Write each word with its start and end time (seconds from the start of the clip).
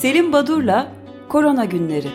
Selim 0.00 0.32
Badur'la 0.32 0.92
Korona 1.28 1.64
Günleri. 1.64 2.08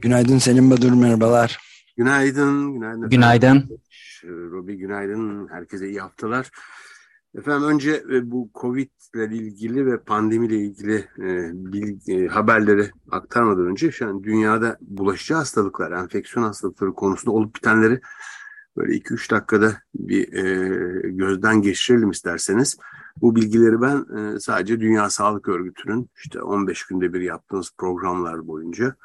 Günaydın 0.00 0.38
Selim 0.38 0.70
Badur, 0.70 0.92
merhabalar. 0.92 1.58
Günaydın, 1.96 2.72
günaydın. 2.72 3.10
Günaydın. 3.10 3.80
Robi 4.24 4.76
günaydın, 4.76 5.48
herkese 5.48 5.88
iyi 5.88 6.00
haftalar. 6.00 6.50
Efendim 7.38 7.68
önce 7.68 8.04
e, 8.12 8.30
bu 8.30 8.50
Covid 8.54 8.90
ile 9.14 9.36
ilgili 9.36 9.86
ve 9.86 9.98
pandemiyle 9.98 10.56
ilgili 10.56 10.94
e, 11.18 11.50
bilgi, 11.54 12.12
e, 12.12 12.26
haberleri 12.26 12.90
aktarmadan 13.10 13.66
önce 13.66 13.90
şu 13.90 14.08
an 14.08 14.24
dünyada 14.24 14.78
bulaşıcı 14.80 15.34
hastalıklar, 15.34 15.92
enfeksiyon 15.92 16.44
hastalıkları 16.46 16.92
konusunda 16.92 17.30
olup 17.30 17.56
bitenleri 17.56 18.00
böyle 18.76 18.92
2-3 18.92 19.30
dakikada 19.30 19.76
bir 19.94 20.32
e, 20.32 21.08
gözden 21.10 21.62
geçirelim 21.62 22.10
isterseniz. 22.10 22.76
Bu 23.20 23.36
bilgileri 23.36 23.80
ben 23.80 24.06
e, 24.18 24.40
sadece 24.40 24.80
Dünya 24.80 25.10
Sağlık 25.10 25.48
Örgütü'nün 25.48 26.10
işte 26.16 26.42
15 26.42 26.86
günde 26.86 27.12
bir 27.12 27.20
yaptığımız 27.20 27.70
programlar 27.78 28.46
boyunca 28.46 28.96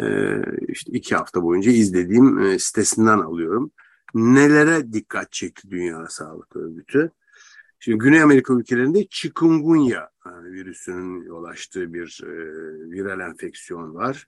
e, 0.00 0.36
işte 0.68 0.92
iki 0.92 1.16
hafta 1.16 1.42
boyunca 1.42 1.72
izlediğim 1.72 2.38
e, 2.38 2.58
sitesinden 2.58 3.18
alıyorum. 3.18 3.70
Nelere 4.14 4.92
dikkat 4.92 5.32
çekti 5.32 5.70
Dünya 5.70 6.06
Sağlık 6.08 6.56
Örgütü? 6.56 7.10
Şimdi 7.82 7.98
Güney 7.98 8.22
Amerika 8.22 8.54
ülkelerinde 8.54 9.06
chikungunya 9.08 10.10
virüsünün 10.26 11.24
yol 11.24 11.44
açtığı 11.44 11.94
bir 11.94 12.20
e, 12.24 12.30
viral 12.90 13.20
enfeksiyon 13.20 13.94
var. 13.94 14.26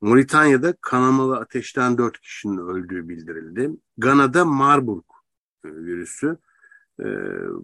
Moritanya'da 0.00 0.74
kanamalı 0.80 1.36
ateşten 1.36 1.98
dört 1.98 2.20
kişinin 2.20 2.58
öldüğü 2.58 3.08
bildirildi. 3.08 3.70
Gana'da 3.98 4.44
Marburg 4.44 5.04
e, 5.64 5.68
virüsü 5.68 6.36
e, 7.00 7.06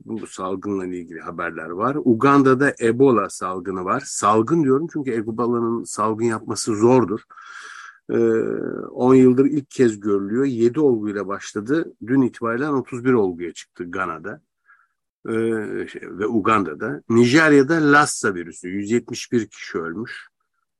bu 0.04 0.26
salgınla 0.26 0.86
ilgili 0.86 1.20
haberler 1.20 1.68
var. 1.68 1.96
Uganda'da 2.04 2.74
Ebola 2.80 3.30
salgını 3.30 3.84
var. 3.84 4.02
Salgın 4.06 4.64
diyorum 4.64 4.86
çünkü 4.92 5.12
Ebola'nın 5.12 5.84
salgın 5.84 6.24
yapması 6.24 6.76
zordur. 6.76 7.20
10 8.08 9.14
e, 9.14 9.18
yıldır 9.18 9.44
ilk 9.44 9.70
kez 9.70 10.00
görülüyor. 10.00 10.44
7 10.44 10.80
olguyla 10.80 11.26
başladı. 11.26 11.92
Dün 12.06 12.22
itibariyle 12.22 12.68
31 12.68 13.12
olguya 13.12 13.52
çıktı 13.52 13.90
Gana'da 13.90 14.40
e, 15.28 15.32
ve 16.18 16.26
Uganda'da. 16.26 17.02
Nijerya'da 17.08 17.92
Lassa 17.92 18.34
virüsü 18.34 18.68
171 18.68 19.46
kişi 19.46 19.78
ölmüş. 19.78 20.28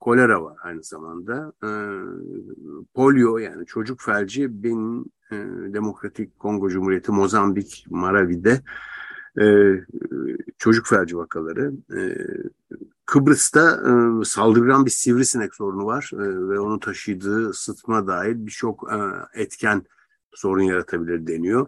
Kolera 0.00 0.44
var 0.44 0.56
aynı 0.62 0.82
zamanda. 0.82 1.52
E, 1.64 1.70
polio 2.94 3.38
yani 3.38 3.66
çocuk 3.66 4.00
felci 4.00 4.62
Benin 4.62 5.12
e, 5.32 5.36
Demokratik 5.74 6.38
Kongo 6.38 6.68
Cumhuriyeti, 6.68 7.12
Mozambik, 7.12 7.86
Maravi'de 7.90 8.62
e, 9.40 9.44
çocuk 10.58 10.86
felci 10.86 11.16
vakaları. 11.16 11.72
E, 11.96 12.00
Kıbrıs'ta 13.06 13.70
e, 13.70 14.24
saldırgan 14.24 14.86
bir 14.86 14.90
sivrisinek 14.90 15.54
sorunu 15.54 15.86
var 15.86 16.10
e, 16.14 16.48
ve 16.48 16.60
onu 16.60 16.80
taşıdığı 16.80 17.54
sıtma 17.54 18.06
dair 18.06 18.46
birçok 18.46 18.92
e, 18.92 18.98
etken 19.40 19.82
sorun 20.34 20.62
yaratabilir 20.62 21.26
deniyor. 21.26 21.66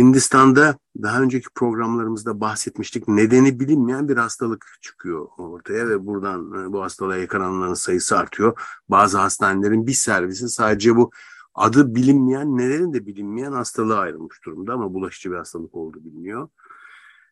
Hindistan'da 0.00 0.78
daha 1.02 1.22
önceki 1.22 1.46
programlarımızda 1.54 2.40
bahsetmiştik. 2.40 3.08
Nedeni 3.08 3.60
bilinmeyen 3.60 4.08
bir 4.08 4.16
hastalık 4.16 4.66
çıkıyor 4.80 5.28
ortaya 5.38 5.88
ve 5.88 6.06
buradan 6.06 6.40
e, 6.40 6.72
bu 6.72 6.82
hastalığa 6.82 7.16
yakalananların 7.16 7.74
sayısı 7.74 8.18
artıyor. 8.18 8.60
Bazı 8.88 9.18
hastanelerin 9.18 9.86
bir 9.86 9.92
servisi 9.92 10.48
sadece 10.48 10.96
bu 10.96 11.10
adı 11.54 11.94
bilinmeyen, 11.94 12.58
nelerin 12.58 12.92
de 12.92 13.06
bilinmeyen 13.06 13.52
hastalığa 13.52 13.98
ayrılmış 13.98 14.44
durumda 14.44 14.72
ama 14.72 14.94
bulaşıcı 14.94 15.30
bir 15.30 15.36
hastalık 15.36 15.74
olduğu 15.74 16.04
biliniyor. 16.04 16.48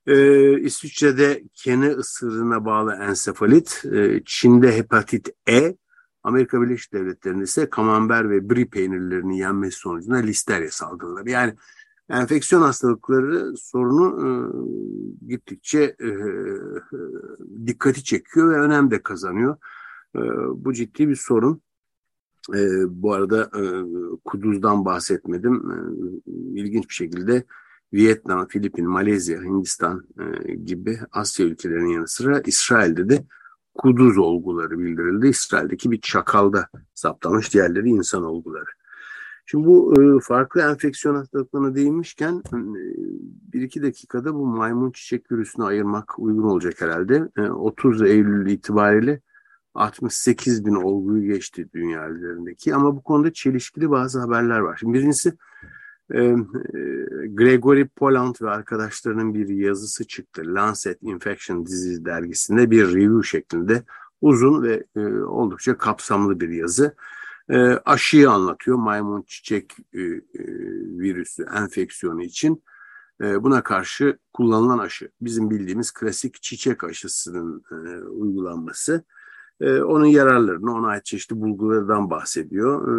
Ee, 0.06 0.61
İsviçre'de 0.61 1.45
kene 1.55 1.89
ısırığına 1.89 2.65
bağlı 2.65 2.95
ensefalit, 2.95 3.85
ee, 3.93 4.23
Çin'de 4.25 4.77
hepatit 4.77 5.29
E, 5.49 5.77
Amerika 6.23 6.62
Birleşik 6.62 6.93
Devletleri'nde 6.93 7.45
ise 7.45 7.71
kamember 7.71 8.31
ve 8.31 8.50
brie 8.50 8.67
peynirlerinin 8.69 9.35
yenmesi 9.35 9.79
sonucunda 9.79 10.17
listerya 10.17 10.71
salgınları. 10.71 11.31
Yani 11.31 11.55
enfeksiyon 12.11 12.63
hastalıkları 12.63 13.57
sorunu 13.57 14.07
e, 14.25 14.29
gittikçe 15.27 15.97
e, 16.01 16.09
dikkati 17.67 18.05
çekiyor 18.05 18.51
ve 18.51 18.61
önem 18.61 18.91
de 18.91 19.03
kazanıyor. 19.03 19.57
E, 20.17 20.21
bu 20.55 20.73
ciddi 20.73 21.09
bir 21.09 21.17
sorun. 21.17 21.63
E, 22.55 22.61
bu 23.03 23.13
arada 23.13 23.43
e, 23.43 23.63
Kuduz'dan 24.25 24.85
bahsetmedim. 24.85 25.71
E, 25.71 25.77
ilginç 26.61 26.89
bir 26.89 26.95
şekilde 26.95 27.45
Vietnam, 27.93 28.49
Filipin, 28.49 28.89
Malezya, 28.89 29.43
Hindistan 29.43 30.07
e, 30.21 30.55
gibi 30.55 30.99
Asya 31.13 31.47
ülkelerinin 31.47 31.89
yanı 31.89 32.09
sıra 32.09 32.41
İsrail'de 32.41 33.09
de 33.09 33.25
kuduz 33.75 34.19
olguları 34.19 34.79
bildirildi. 34.79 35.27
İsrail'deki 35.29 35.91
bir 35.91 36.01
çakalda 36.01 36.69
saptamış, 36.95 37.55
diğerleri 37.55 37.89
insan 37.89 38.25
olguları. 38.25 38.71
Şimdi 39.51 39.67
bu 39.67 40.03
e, 40.03 40.21
farklı 40.21 40.61
enfeksiyon 40.61 41.15
hastalıklarına 41.15 41.75
değinmişken 41.75 42.43
e, 42.53 42.59
bir 43.53 43.61
iki 43.63 43.83
dakikada 43.83 44.35
bu 44.35 44.47
maymun 44.47 44.91
çiçek 44.91 45.33
virüsünü 45.33 45.65
ayırmak 45.65 46.19
uygun 46.19 46.43
olacak 46.43 46.81
herhalde. 46.81 47.29
E, 47.39 47.41
30 47.43 48.03
Eylül 48.03 48.51
itibariyle 48.51 49.21
68 49.75 50.67
bin 50.67 50.75
olguyu 50.75 51.33
geçti 51.33 51.69
dünya 51.75 52.11
üzerindeki 52.11 52.75
ama 52.75 52.97
bu 52.97 53.03
konuda 53.03 53.33
çelişkili 53.33 53.91
bazı 53.91 54.21
haberler 54.21 54.59
var. 54.59 54.77
Şimdi 54.81 54.99
birincisi 54.99 55.33
e, 56.11 56.23
e, 56.23 56.35
Gregory 57.27 57.89
Poland 57.89 58.35
ve 58.43 58.51
arkadaşlarının 58.51 59.35
bir 59.35 59.49
yazısı 59.49 60.07
çıktı. 60.07 60.43
Lancet 60.47 61.03
Infection 61.03 61.67
Disease 61.67 62.05
dergisinde 62.05 62.71
bir 62.71 62.95
review 62.95 63.29
şeklinde 63.29 63.83
uzun 64.21 64.63
ve 64.63 64.85
e, 64.97 65.01
oldukça 65.23 65.79
kapsamlı 65.79 66.41
bir 66.41 66.49
yazı. 66.49 66.95
E, 67.51 67.57
aşıyı 67.85 68.31
anlatıyor 68.31 68.77
maymun 68.77 69.23
çiçek 69.23 69.77
e, 69.93 70.01
e, 70.01 70.23
virüsü 70.99 71.47
enfeksiyonu 71.57 72.23
için. 72.23 72.63
E, 73.23 73.43
buna 73.43 73.63
karşı 73.63 74.19
kullanılan 74.33 74.79
aşı 74.79 75.11
bizim 75.21 75.51
bildiğimiz 75.51 75.93
klasik 75.93 76.43
çiçek 76.43 76.85
aşısının 76.85 77.63
e, 77.71 78.05
uygulanması. 78.05 79.05
E, 79.61 79.81
onun 79.81 80.05
yararlarını, 80.05 80.75
ona 80.75 80.89
ait 80.89 81.05
çeşitli 81.05 81.41
bulgulardan 81.41 82.11
bahsediyor. 82.11 82.83
E, 82.83 82.95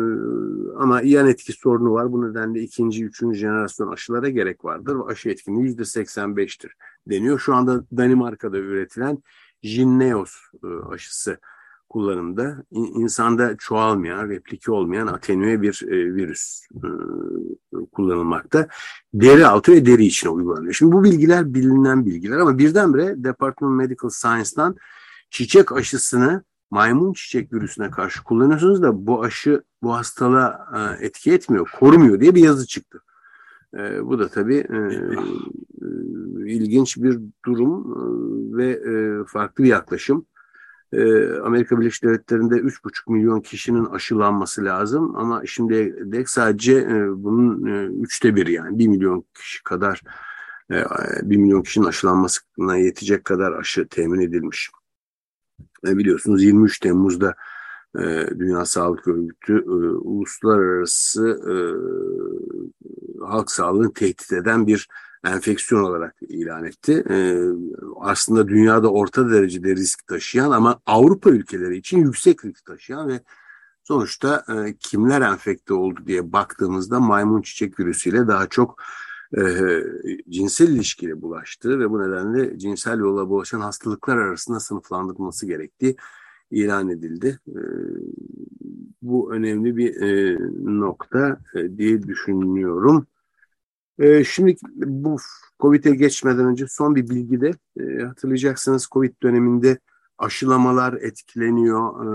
ama 0.77 1.01
yan 1.01 1.27
etki 1.27 1.53
sorunu 1.53 1.93
var. 1.93 2.11
Bu 2.11 2.29
nedenle 2.29 2.61
ikinci, 2.61 3.05
üçüncü 3.05 3.39
jenerasyon 3.39 3.91
aşılara 3.91 4.29
gerek 4.29 4.65
vardır. 4.65 4.97
Aşı 5.07 5.29
etkinliği 5.29 5.63
yüzde 5.65 5.81
85'tir 5.81 6.69
deniyor. 7.07 7.39
Şu 7.39 7.55
anda 7.55 7.83
Danimarka'da 7.97 8.57
üretilen 8.57 9.23
Jinneos 9.63 10.35
e, 10.63 10.67
aşısı 10.67 11.39
kullanımda 11.89 12.63
insanda 12.71 13.57
çoğalmayan, 13.57 14.29
replike 14.29 14.71
olmayan 14.71 15.07
atenüe 15.07 15.61
bir 15.61 15.83
e, 15.87 16.15
virüs 16.15 16.61
e, 16.75 16.87
kullanılmakta. 17.91 18.67
Deri 19.13 19.47
altı 19.47 19.71
ve 19.71 19.85
deri 19.85 20.05
içine 20.05 20.29
uygulanıyor. 20.29 20.73
Şimdi 20.73 20.91
bu 20.91 21.03
bilgiler 21.03 21.53
bilinen 21.53 22.05
bilgiler 22.05 22.37
ama 22.37 22.57
birdenbire 22.57 23.23
Department 23.23 23.71
of 23.71 23.77
Medical 23.77 24.09
Science'dan 24.09 24.75
çiçek 25.29 25.71
aşısını 25.71 26.43
maymun 26.71 27.13
çiçek 27.13 27.53
virüsüne 27.53 27.91
karşı 27.91 28.23
kullanıyorsunuz 28.23 28.81
da 28.81 29.07
bu 29.07 29.23
aşı 29.23 29.63
bu 29.81 29.95
hastalığa 29.95 30.67
e, 30.75 31.05
etki 31.05 31.33
etmiyor, 31.33 31.69
korumuyor 31.79 32.19
diye 32.19 32.35
bir 32.35 32.43
yazı 32.43 32.67
çıktı. 32.67 33.01
E, 33.77 34.05
bu 34.05 34.19
da 34.19 34.27
tabii 34.27 34.57
e, 34.57 34.79
ilginç 36.45 36.97
bir 36.97 37.19
durum 37.45 37.81
e, 37.91 38.57
ve 38.57 38.69
e, 38.69 39.25
farklı 39.25 39.63
bir 39.63 39.69
yaklaşım. 39.69 40.25
E, 40.93 41.29
Amerika 41.39 41.79
Birleşik 41.79 42.03
Devletleri'nde 42.03 42.55
3,5 42.55 43.11
milyon 43.13 43.41
kişinin 43.41 43.85
aşılanması 43.85 44.65
lazım 44.65 45.15
ama 45.15 45.45
şimdi 45.45 45.95
de 46.11 46.23
sadece 46.25 46.73
e, 46.73 47.23
bunun 47.23 47.65
e, 47.65 47.85
üçte 47.85 48.35
bir 48.35 48.47
yani 48.47 48.79
1 48.79 48.87
milyon 48.87 49.25
kişi 49.33 49.63
kadar 49.63 50.01
e, 50.71 50.83
1 51.23 51.37
milyon 51.37 51.61
kişinin 51.61 51.85
aşılanmasına 51.85 52.77
yetecek 52.77 53.25
kadar 53.25 53.51
aşı 53.51 53.87
temin 53.87 54.19
edilmiş. 54.19 54.69
E, 55.87 55.97
biliyorsunuz 55.97 56.43
23 56.43 56.79
Temmuz'da 56.79 57.35
Dünya 58.39 58.65
Sağlık 58.65 59.07
Örgütü 59.07 59.61
uluslararası 60.01 61.41
halk 63.25 63.51
sağlığını 63.51 63.93
tehdit 63.93 64.33
eden 64.33 64.67
bir 64.67 64.87
enfeksiyon 65.25 65.83
olarak 65.83 66.15
ilan 66.21 66.65
etti. 66.65 67.03
E, 67.09 67.17
aslında 67.99 68.47
dünyada 68.47 68.91
orta 68.91 69.31
derecede 69.31 69.75
risk 69.75 70.07
taşıyan 70.07 70.51
ama 70.51 70.79
Avrupa 70.85 71.29
ülkeleri 71.29 71.77
için 71.77 71.97
yüksek 71.97 72.45
risk 72.45 72.65
taşıyan 72.65 73.07
ve 73.07 73.19
sonuçta 73.83 74.43
e, 74.49 74.73
kimler 74.79 75.21
enfekte 75.21 75.73
oldu 75.73 75.99
diye 76.07 76.33
baktığımızda 76.33 76.99
maymun 76.99 77.41
çiçek 77.41 77.79
virüsüyle 77.79 78.27
daha 78.27 78.47
çok 78.47 78.81
e, 79.37 79.41
cinsel 80.29 80.69
ilişkiyle 80.69 81.21
bulaştığı 81.21 81.79
ve 81.79 81.89
bu 81.89 82.01
nedenle 82.01 82.59
cinsel 82.59 82.99
yolla 82.99 83.29
bulaşan 83.29 83.61
hastalıklar 83.61 84.17
arasında 84.17 84.59
sınıflandırılması 84.59 85.45
gerektiği 85.45 85.95
ilan 86.51 86.89
edildi. 86.89 87.39
E, 87.47 87.61
bu 89.01 89.33
önemli 89.33 89.77
bir 89.77 89.95
nokta 90.65 91.39
diye 91.77 92.03
düşünüyorum. 92.03 93.07
E, 93.99 94.23
şimdi 94.23 94.55
bu 94.75 95.17
COVID'e 95.59 95.95
geçmeden 95.95 96.45
önce 96.45 96.67
son 96.67 96.95
bir 96.95 97.09
bilgi 97.09 97.41
de 97.41 97.51
e, 97.79 98.03
hatırlayacaksınız 98.03 98.87
COVID 98.91 99.13
döneminde 99.23 99.79
aşılamalar 100.17 100.93
etkileniyor. 100.93 102.05
E, 102.05 102.09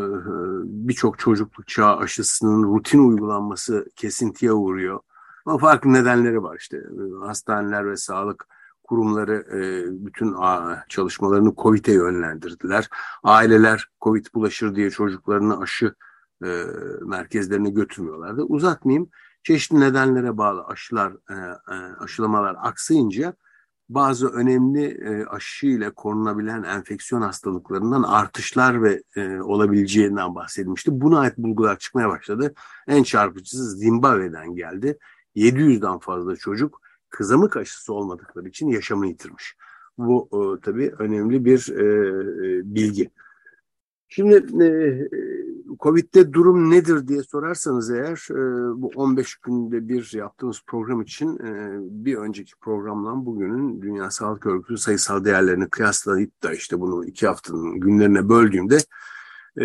Birçok 0.64 1.18
çocukluk 1.18 1.68
çağı 1.68 1.96
aşısının 1.96 2.74
rutin 2.74 3.08
uygulanması 3.08 3.86
kesintiye 3.96 4.52
uğruyor. 4.52 5.00
Ama 5.46 5.58
farklı 5.58 5.92
nedenleri 5.92 6.42
var 6.42 6.56
işte. 6.60 6.82
Hastaneler 7.20 7.90
ve 7.90 7.96
sağlık 7.96 8.46
kurumları 8.82 9.34
e, 9.34 9.60
bütün 10.06 10.34
çalışmalarını 10.88 11.54
COVID'e 11.56 11.92
yönlendirdiler. 11.92 12.88
Aileler 13.22 13.88
COVID 14.02 14.26
bulaşır 14.34 14.74
diye 14.74 14.90
çocuklarını 14.90 15.60
aşı 15.60 15.94
e, 16.44 16.64
merkezlerine 17.06 17.70
götürmüyorlardı. 17.70 18.42
Uzatmayayım. 18.42 19.08
Çeşitli 19.44 19.80
nedenlere 19.80 20.38
bağlı 20.38 20.64
aşılar, 20.64 21.12
e, 21.30 21.34
aşılamalar 21.98 22.56
aksayınca 22.58 23.34
bazı 23.88 24.28
önemli 24.28 24.98
aşı 25.30 25.66
ile 25.66 25.90
korunabilen 25.90 26.62
enfeksiyon 26.62 27.22
hastalıklarından 27.22 28.02
artışlar 28.02 28.82
ve 28.82 29.02
olabileceğinden 29.42 30.34
bahsedilmişti. 30.34 31.00
Buna 31.00 31.20
ait 31.20 31.38
bulgular 31.38 31.78
çıkmaya 31.78 32.08
başladı. 32.08 32.54
En 32.88 33.02
çarpıcısı 33.02 33.70
Zimbabwe'den 33.70 34.54
geldi. 34.54 34.98
700'den 35.36 35.98
fazla 35.98 36.36
çocuk 36.36 36.80
kızamık 37.10 37.56
aşısı 37.56 37.92
olmadıkları 37.94 38.48
için 38.48 38.68
yaşamını 38.68 39.06
yitirmiş. 39.06 39.56
Bu 39.98 40.28
e, 40.32 40.60
tabii 40.60 40.94
önemli 40.98 41.44
bir 41.44 41.68
e, 41.68 41.84
e, 41.84 42.74
bilgi. 42.74 43.10
Şimdi 44.14 44.64
e, 44.64 44.68
Covid'de 45.80 46.32
durum 46.32 46.70
nedir 46.70 47.08
diye 47.08 47.22
sorarsanız 47.22 47.90
eğer 47.90 48.26
e, 48.30 48.36
bu 48.82 48.90
15 48.96 49.36
günde 49.36 49.88
bir 49.88 50.12
yaptığımız 50.14 50.62
program 50.66 51.02
için 51.02 51.38
e, 51.38 51.78
bir 51.80 52.16
önceki 52.16 52.52
programla 52.60 53.26
bugünün 53.26 53.82
Dünya 53.82 54.10
Sağlık 54.10 54.46
Örgütü 54.46 54.78
sayısal 54.78 55.24
değerlerini 55.24 55.70
kıyaslayıp 55.70 56.42
da 56.42 56.52
işte 56.52 56.80
bunu 56.80 57.04
iki 57.04 57.26
haftanın 57.26 57.80
günlerine 57.80 58.28
böldüğümde 58.28 58.78
e, 59.60 59.64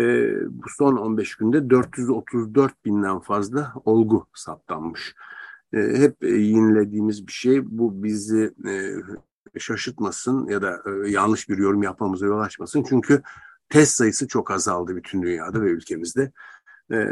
bu 0.50 0.68
son 0.78 0.96
15 0.96 1.34
günde 1.34 1.70
434 1.70 2.84
binden 2.84 3.18
fazla 3.18 3.72
olgu 3.84 4.26
saptanmış. 4.34 5.14
E, 5.72 5.78
hep 5.78 6.22
yinelediğimiz 6.22 7.26
bir 7.26 7.32
şey. 7.32 7.78
Bu 7.78 8.02
bizi 8.02 8.54
e, 8.68 9.58
şaşırtmasın 9.58 10.46
ya 10.46 10.62
da 10.62 10.82
e, 10.86 11.10
yanlış 11.10 11.48
bir 11.48 11.58
yorum 11.58 11.82
yapmamıza 11.82 12.26
yol 12.26 12.40
açmasın. 12.40 12.84
Çünkü 12.88 13.22
test 13.70 13.94
sayısı 13.94 14.28
çok 14.28 14.50
azaldı 14.50 14.96
bütün 14.96 15.22
dünyada 15.22 15.62
ve 15.62 15.70
ülkemizde. 15.70 16.32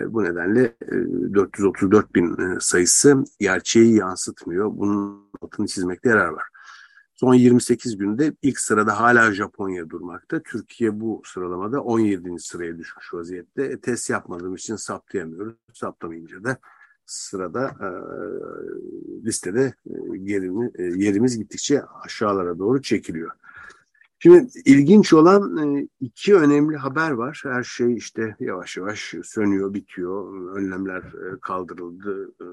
bu 0.06 0.25
nedenle 0.25 0.75
434 1.34 2.14
bin 2.14 2.58
sayısı 2.58 3.25
gerçeği 3.40 3.96
yansıtmıyor. 3.96 4.70
Bunun 4.72 5.31
altını 5.43 5.66
çizmekte 5.66 6.08
yarar 6.08 6.28
var. 6.28 6.44
Son 7.14 7.34
28 7.34 7.96
günde 7.96 8.32
ilk 8.43 8.60
sırada 8.60 9.00
hala 9.00 9.32
Japonya 9.32 9.90
durmakta. 9.90 10.43
Türkiye 10.43 11.00
bu 11.00 11.22
sıralamada 11.25 11.82
17. 11.82 12.38
sıraya 12.38 12.78
düşmüş 12.78 13.14
vaziyette. 13.14 13.81
test 13.81 14.11
yapmadığım 14.11 14.54
için 14.54 14.76
saptayamıyoruz. 14.76 15.54
Saptamayınca 15.72 16.44
da 16.44 16.58
sırada 17.06 17.64
e, 17.69 17.88
listede 19.26 19.75
e, 19.87 19.94
yerimi, 20.16 20.70
e, 20.75 20.82
yerimiz 20.82 21.38
gittikçe 21.38 21.82
aşağılara 22.04 22.58
doğru 22.58 22.82
çekiliyor. 22.82 23.31
Şimdi 24.18 24.48
ilginç 24.64 25.12
olan 25.12 25.76
e, 25.76 25.88
iki 26.00 26.34
önemli 26.36 26.76
haber 26.76 27.10
var. 27.10 27.40
Her 27.44 27.62
şey 27.62 27.96
işte 27.96 28.36
yavaş 28.40 28.76
yavaş 28.76 29.14
sönüyor, 29.22 29.74
bitiyor. 29.74 30.32
Önlemler 30.56 31.02
e, 31.02 31.40
kaldırıldı, 31.40 32.32
e, 32.40 32.46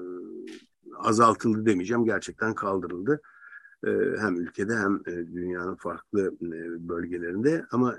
azaltıldı 0.98 1.66
demeyeceğim. 1.66 2.04
Gerçekten 2.04 2.54
kaldırıldı. 2.54 3.20
Hem 4.20 4.40
ülkede 4.40 4.76
hem 4.76 5.04
dünyanın 5.06 5.74
farklı 5.74 6.36
bölgelerinde. 6.88 7.64
Ama 7.70 7.96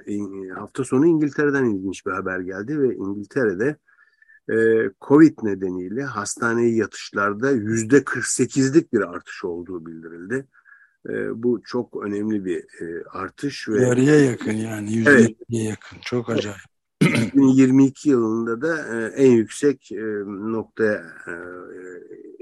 hafta 0.56 0.84
sonu 0.84 1.06
İngiltere'den 1.06 1.66
ilginç 1.66 2.06
bir 2.06 2.12
haber 2.12 2.40
geldi 2.40 2.82
ve 2.82 2.96
İngiltere'de 2.96 3.78
Covid 5.02 5.38
nedeniyle 5.44 6.04
hastaneye 6.04 6.76
yatışlarda 6.76 7.52
yüzde 7.52 7.98
48'lik 7.98 8.94
bir 8.94 9.02
artış 9.02 9.46
olduğu 9.46 9.86
bildirildi. 9.86 10.48
E, 11.10 11.44
bu 11.44 11.62
çok 11.66 12.04
önemli 12.06 12.46
bir 12.46 12.58
e, 12.58 13.04
artış. 13.12 13.70
ve 13.70 13.82
Yarıya 13.82 14.20
yakın 14.20 14.54
yani 14.54 14.94
yüzde 14.94 15.12
evet. 15.12 15.36
yakın 15.50 15.98
çok 16.02 16.30
acayip. 16.30 16.60
2022 17.02 18.10
yılında 18.10 18.62
da 18.62 18.98
e, 18.98 19.06
en 19.06 19.32
yüksek 19.32 19.92
e, 19.92 20.04
noktaya 20.26 21.06
e, 21.28 21.34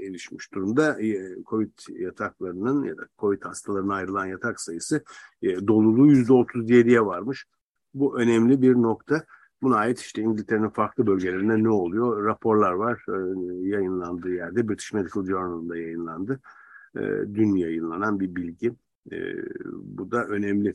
erişmiş 0.06 0.52
durumda. 0.54 1.02
E, 1.02 1.36
Covid 1.46 1.72
yataklarının 1.88 2.84
ya 2.84 2.96
da 2.96 3.02
Covid 3.18 3.42
hastalarına 3.44 3.94
ayrılan 3.94 4.26
yatak 4.26 4.60
sayısı 4.60 5.04
e, 5.42 5.66
doluluğu 5.66 6.12
%37'ye 6.12 7.06
varmış. 7.06 7.46
Bu 7.94 8.20
önemli 8.20 8.62
bir 8.62 8.74
nokta. 8.74 9.24
Buna 9.62 9.76
ait 9.76 10.00
işte 10.00 10.22
İngiltere'nin 10.22 10.68
farklı 10.68 11.06
bölgelerinde 11.06 11.62
ne 11.62 11.68
oluyor? 11.68 12.24
Raporlar 12.24 12.72
var. 12.72 13.04
E, 13.08 13.16
yayınlandığı 13.68 14.34
yerde 14.34 14.68
British 14.68 14.92
Medical 14.92 15.24
Journal'da 15.24 15.76
yayınlandı. 15.76 16.40
E, 16.96 17.34
dün 17.34 17.54
yayınlanan 17.54 18.20
bir 18.20 18.36
bilgi. 18.36 18.74
E, 19.12 19.16
bu 19.72 20.10
da 20.10 20.24
önemli. 20.26 20.74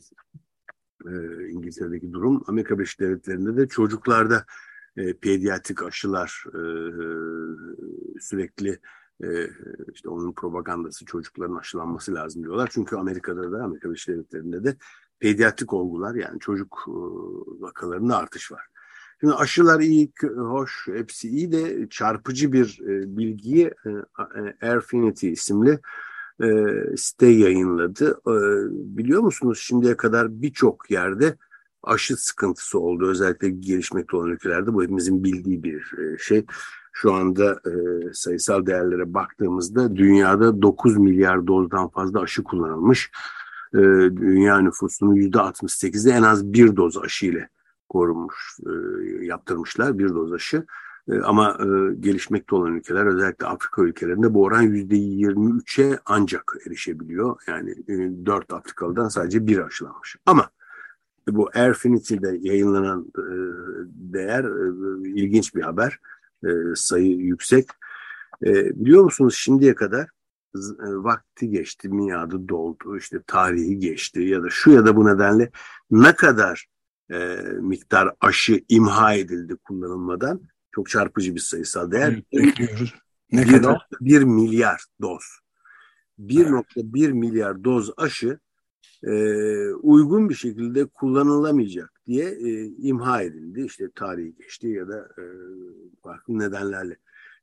E, 1.06 1.12
İngiltere'deki 1.48 2.12
durum. 2.12 2.42
Amerika 2.46 2.78
Birleşik 2.78 3.00
Devletleri'nde 3.00 3.56
de 3.56 3.68
çocuklarda 3.68 4.44
e, 4.96 5.16
pediatrik 5.16 5.82
aşılar 5.82 6.44
e, 6.48 6.62
sürekli 8.20 8.78
e, 9.24 9.48
işte 9.92 10.08
onun 10.08 10.32
propagandası 10.32 11.04
çocukların 11.04 11.56
aşılanması 11.56 12.14
lazım 12.14 12.42
diyorlar. 12.42 12.70
Çünkü 12.72 12.96
Amerika'da 12.96 13.52
da 13.52 13.64
Amerika 13.64 13.88
Birleşik 13.88 14.08
Devletleri'nde 14.08 14.64
de 14.64 14.76
pediatrik 15.20 15.72
olgular 15.72 16.14
yani 16.14 16.40
çocuk 16.40 16.84
e, 16.88 16.92
vakalarında 17.62 18.16
artış 18.16 18.52
var. 18.52 18.66
Şimdi 19.20 19.34
aşılar 19.34 19.80
iyi, 19.80 20.12
hoş, 20.36 20.86
hepsi 20.86 21.28
iyi 21.28 21.52
de 21.52 21.88
çarpıcı 21.88 22.52
bir 22.52 22.80
e, 22.82 23.16
bilgiyi 23.16 23.70
e, 23.86 23.90
e, 24.36 24.66
Airfinity 24.68 25.32
isimli 25.32 25.78
e, 26.42 26.46
site 26.96 27.26
yayınladı. 27.26 28.10
E, 28.10 28.34
biliyor 28.96 29.22
musunuz 29.22 29.58
şimdiye 29.62 29.96
kadar 29.96 30.42
birçok 30.42 30.90
yerde 30.90 31.36
aşı 31.82 32.16
sıkıntısı 32.16 32.78
oldu. 32.78 33.06
Özellikle 33.06 33.50
gelişmekte 33.50 34.16
olan 34.16 34.30
ülkelerde 34.30 34.74
bu 34.74 34.82
hepimizin 34.82 35.24
bildiği 35.24 35.62
bir 35.62 35.92
e, 35.98 36.18
şey. 36.18 36.46
Şu 36.92 37.14
anda 37.14 37.52
e, 37.52 37.72
sayısal 38.12 38.66
değerlere 38.66 39.14
baktığımızda 39.14 39.96
dünyada 39.96 40.62
9 40.62 40.96
milyar 40.96 41.46
dozdan 41.46 41.88
fazla 41.88 42.20
aşı 42.20 42.42
kullanılmış. 42.42 43.10
E, 43.74 43.78
dünya 44.16 44.58
nüfusunun 44.58 45.16
%68'i 45.16 46.12
en 46.12 46.22
az 46.22 46.52
bir 46.52 46.76
doz 46.76 46.98
aşı 46.98 47.26
ile 47.26 47.48
korunmuş, 47.88 48.58
e, 48.66 48.70
yaptırmışlar 49.24 49.98
bir 49.98 50.08
doz 50.08 50.32
aşı. 50.32 50.66
E, 51.08 51.20
ama 51.20 51.58
e, 51.60 51.94
gelişmekte 51.94 52.54
olan 52.54 52.74
ülkeler 52.74 53.06
özellikle 53.06 53.46
Afrika 53.46 53.82
ülkelerinde 53.82 54.34
bu 54.34 54.42
oran 54.42 54.64
%23'e 54.64 55.98
ancak 56.06 56.56
erişebiliyor. 56.66 57.36
Yani 57.46 57.70
e, 57.70 58.26
4 58.26 58.52
Afrikalı'dan 58.52 59.08
sadece 59.08 59.46
bir 59.46 59.58
aşılanmış. 59.58 60.16
Ama 60.26 60.50
bu 61.28 61.50
Airfinity'de 61.54 62.38
yayınlanan 62.40 63.12
e, 63.18 63.24
değer 63.86 64.44
e, 64.44 65.08
ilginç 65.08 65.54
bir 65.54 65.62
haber. 65.62 65.98
E, 66.44 66.48
sayı 66.74 67.16
yüksek. 67.16 67.68
E, 68.44 68.80
biliyor 68.84 69.04
musunuz 69.04 69.34
şimdiye 69.34 69.74
kadar 69.74 70.08
e, 70.54 70.86
vakti 70.86 71.50
geçti, 71.50 71.88
miadı 71.88 72.48
doldu, 72.48 72.96
işte 72.96 73.22
tarihi 73.26 73.78
geçti 73.78 74.20
ya 74.20 74.42
da 74.42 74.50
şu 74.50 74.70
ya 74.70 74.86
da 74.86 74.96
bu 74.96 75.06
nedenle 75.06 75.50
ne 75.90 76.16
kadar 76.16 76.66
e, 77.12 77.36
miktar 77.60 78.14
aşı 78.20 78.64
imha 78.68 79.14
edildi 79.14 79.56
kullanılmadan. 79.56 80.40
Çok 80.74 80.88
çarpıcı 80.88 81.34
bir 81.34 81.40
sayısal 81.40 81.90
değer. 81.90 82.22
Bekliyoruz. 82.32 82.94
Ne 83.32 83.42
1. 83.42 83.52
kadar? 83.52 83.86
1 84.00 84.22
milyar 84.22 84.84
doz. 85.02 85.24
1.1 86.18 87.04
evet. 87.04 87.14
milyar 87.14 87.64
doz 87.64 87.90
aşı 87.96 88.38
e, 89.04 89.12
uygun 89.72 90.28
bir 90.28 90.34
şekilde 90.34 90.86
kullanılamayacak 90.86 91.92
diye 92.06 92.24
e, 92.24 92.64
imha 92.64 93.22
edildi. 93.22 93.64
İşte 93.66 93.90
tarihi 93.94 94.34
geçti 94.34 94.68
ya 94.68 94.88
da 94.88 94.98
e, 94.98 95.24
farklı 96.02 96.38
nedenlerle. 96.38 96.96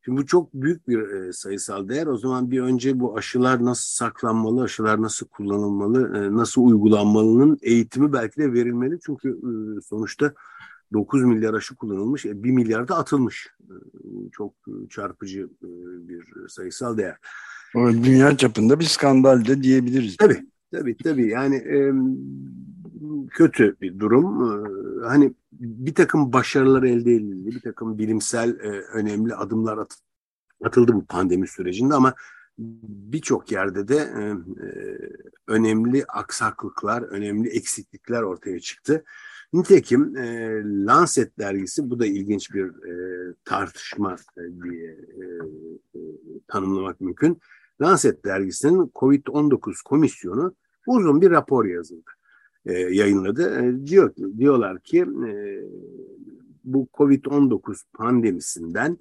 Şimdi 0.05 0.21
bu 0.21 0.25
çok 0.25 0.53
büyük 0.53 0.87
bir 0.87 0.99
e, 0.99 1.33
sayısal 1.33 1.89
değer. 1.89 2.07
O 2.07 2.17
zaman 2.17 2.51
bir 2.51 2.61
önce 2.61 2.99
bu 2.99 3.17
aşılar 3.17 3.65
nasıl 3.65 4.05
saklanmalı, 4.05 4.63
aşılar 4.63 5.01
nasıl 5.01 5.27
kullanılmalı, 5.27 6.17
e, 6.17 6.35
nasıl 6.35 6.61
uygulanmalının 6.61 7.57
eğitimi 7.61 8.13
belki 8.13 8.41
de 8.41 8.53
verilmeli. 8.53 8.99
Çünkü 9.05 9.29
e, 9.29 9.81
sonuçta 9.81 10.33
9 10.93 11.23
milyar 11.23 11.53
aşı 11.53 11.75
kullanılmış, 11.75 12.25
e, 12.25 12.43
1 12.43 12.51
milyar 12.51 12.87
da 12.87 12.97
atılmış. 12.97 13.49
E, 13.61 13.73
çok 14.31 14.53
çarpıcı 14.89 15.41
e, 15.41 15.67
bir 16.09 16.47
sayısal 16.47 16.97
değer. 16.97 17.17
O 17.75 17.91
dünya 17.91 18.37
çapında 18.37 18.79
bir 18.79 18.85
skandal 18.85 19.45
da 19.45 19.63
diyebiliriz. 19.63 20.17
Tabii, 20.17 20.45
tabii, 20.71 20.97
tabii. 20.97 21.27
Yani 21.27 21.55
e, 21.55 21.93
kötü 23.29 23.75
bir 23.81 23.99
durum. 23.99 24.43
E, 24.43 25.07
hani 25.07 25.33
bir 25.51 25.95
takım 25.95 26.33
başarılar 26.33 26.83
elde 26.83 27.13
edildi, 27.15 27.55
bir 27.55 27.61
takım 27.61 27.97
bilimsel 27.97 28.49
e, 28.49 28.69
önemli 28.81 29.35
adımlar 29.35 29.77
at, 29.77 29.97
atıldı 30.63 30.93
bu 30.93 31.05
pandemi 31.05 31.47
sürecinde 31.47 31.93
ama 31.93 32.13
birçok 32.57 33.51
yerde 33.51 33.87
de 33.87 33.95
e, 33.95 34.21
e, 34.67 34.99
önemli 35.47 36.05
aksaklıklar, 36.05 37.01
önemli 37.01 37.49
eksiklikler 37.49 38.21
ortaya 38.21 38.59
çıktı. 38.59 39.03
Nitekim 39.53 40.17
e, 40.17 40.61
Lancet 40.63 41.39
dergisi, 41.39 41.89
bu 41.89 41.99
da 41.99 42.05
ilginç 42.05 42.53
bir 42.53 42.65
e, 42.65 43.33
tartışma 43.45 44.15
e, 44.37 44.41
diye 44.63 44.89
e, 44.91 45.23
e, 45.95 45.99
tanımlamak 46.47 47.01
mümkün. 47.01 47.39
Lancet 47.81 48.25
dergisinin 48.25 48.91
COVID-19 48.95 49.83
komisyonu 49.85 50.55
uzun 50.87 51.21
bir 51.21 51.31
rapor 51.31 51.65
yazıldı, 51.65 52.11
e, 52.65 52.73
yayınladı. 52.73 53.61
E, 53.61 53.87
diyor, 53.87 54.15
diyorlar 54.37 54.79
ki 54.79 54.99
e, 55.01 55.63
bu 56.63 56.87
COVID-19 56.93 57.83
pandemisinden 57.93 58.97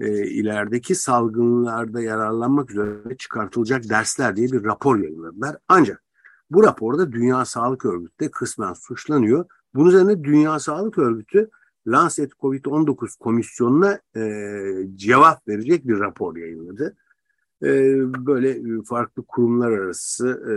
e, 0.00 0.26
ilerideki 0.26 0.94
salgınlarda 0.94 2.00
yararlanmak 2.00 2.70
üzere 2.70 3.16
çıkartılacak 3.16 3.88
dersler 3.88 4.36
diye 4.36 4.52
bir 4.52 4.64
rapor 4.64 4.98
yayınladılar. 4.98 5.56
Ancak 5.68 6.02
bu 6.50 6.62
raporda 6.62 7.12
Dünya 7.12 7.44
Sağlık 7.44 7.84
Örgütü 7.84 8.18
de 8.20 8.30
kısmen 8.30 8.72
suçlanıyor. 8.72 9.44
Bunun 9.74 9.88
üzerine 9.88 10.24
Dünya 10.24 10.58
Sağlık 10.58 10.98
Örgütü 10.98 11.50
Lancet 11.86 12.32
COVID-19 12.32 13.18
komisyonuna 13.18 14.00
e, 14.16 14.22
cevap 14.96 15.48
verecek 15.48 15.88
bir 15.88 15.98
rapor 15.98 16.36
yayınladı. 16.36 16.96
E, 17.62 17.68
böyle 18.26 18.82
farklı 18.82 19.24
kurumlar 19.28 19.70
arası 19.70 20.28
e, 20.28 20.54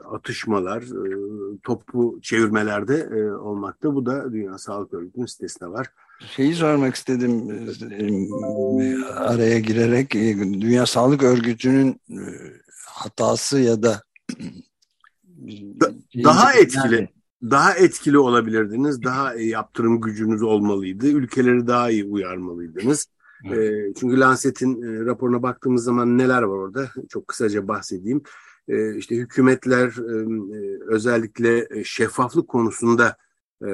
atışmalar, 0.00 0.82
e, 0.82 1.10
topu 1.62 2.18
çevirmelerde 2.22 3.08
e, 3.12 3.30
olmakta. 3.30 3.94
Bu 3.94 4.06
da 4.06 4.32
Dünya 4.32 4.58
Sağlık 4.58 4.94
Örgütü'nün 4.94 5.26
sitesinde 5.26 5.70
var. 5.70 5.86
Şeyi 6.36 6.54
sormak 6.54 6.94
istedim 6.94 7.50
e, 8.80 9.04
araya 9.04 9.58
girerek 9.58 10.16
e, 10.16 10.38
Dünya 10.38 10.86
Sağlık 10.86 11.22
Örgütü'nün 11.22 12.00
e, 12.10 12.22
hatası 12.86 13.60
ya 13.60 13.82
da 13.82 14.02
daha 16.24 16.52
etkili 16.52 17.08
daha 17.50 17.74
etkili 17.74 18.18
olabilirdiniz. 18.18 19.02
Daha 19.02 19.34
yaptırım 19.34 20.00
gücünüz 20.00 20.42
olmalıydı. 20.42 21.06
Ülkeleri 21.06 21.66
daha 21.66 21.90
iyi 21.90 22.04
uyarmalıydınız. 22.04 23.06
Evet. 23.44 23.58
E, 23.58 23.94
çünkü 24.00 24.20
Lancet'in 24.20 24.82
e, 24.82 25.04
raporuna 25.04 25.42
baktığımız 25.42 25.84
zaman 25.84 26.18
neler 26.18 26.42
var 26.42 26.56
orada? 26.56 26.90
Çok 27.08 27.28
kısaca 27.28 27.68
bahsedeyim. 27.68 28.22
E, 28.68 28.96
işte 28.96 29.16
hükümetler 29.16 29.88
e, 29.88 30.28
özellikle 30.86 31.84
şeffaflık 31.84 32.48
konusunda 32.48 33.16
e, 33.66 33.70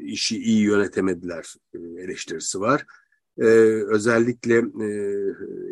işi 0.00 0.38
iyi 0.38 0.62
yönetemediler 0.62 1.54
e, 1.74 1.78
eleştirisi 2.02 2.60
var. 2.60 2.86
E, 3.38 3.44
özellikle 3.88 4.56
e, 4.58 5.18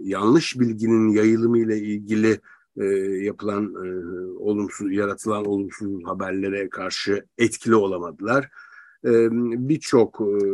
yanlış 0.02 0.60
bilginin 0.60 1.08
yayılımı 1.08 1.58
ile 1.58 1.78
ilgili 1.78 2.40
e, 2.76 2.84
yapılan 3.24 3.64
e, 3.64 4.04
olumsuz 4.38 4.92
yaratılan 4.92 5.44
olumsuz 5.44 6.04
haberlere 6.04 6.68
karşı 6.68 7.24
etkili 7.38 7.74
olamadılar. 7.74 8.50
E, 9.04 9.10
Birçok 9.68 10.20
e, 10.20 10.46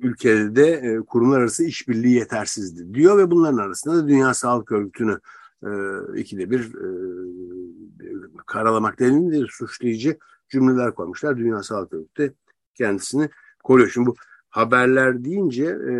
ülkede 0.00 0.56
de 0.56 0.70
e, 0.70 0.96
kurumlar 1.06 1.40
arası 1.40 1.64
işbirliği 1.64 2.14
yetersizdi 2.14 2.94
diyor 2.94 3.18
ve 3.18 3.30
bunların 3.30 3.58
arasında 3.58 3.96
da 3.96 4.08
Dünya 4.08 4.34
Sağlık 4.34 4.72
Örgütü'nü 4.72 5.18
e, 5.62 5.70
ikide 6.20 6.50
bir 6.50 6.60
e, 6.60 6.88
karalamak 8.46 9.00
denildiği 9.00 9.46
suçlayıcı 9.48 10.18
cümleler 10.48 10.94
koymuşlar. 10.94 11.38
Dünya 11.38 11.62
Sağlık 11.62 11.92
Örgütü 11.92 12.34
kendisini 12.74 13.28
koruyor. 13.64 13.88
Şimdi 13.88 14.06
bu 14.06 14.14
haberler 14.48 15.24
deyince 15.24 15.64
e, 15.64 15.94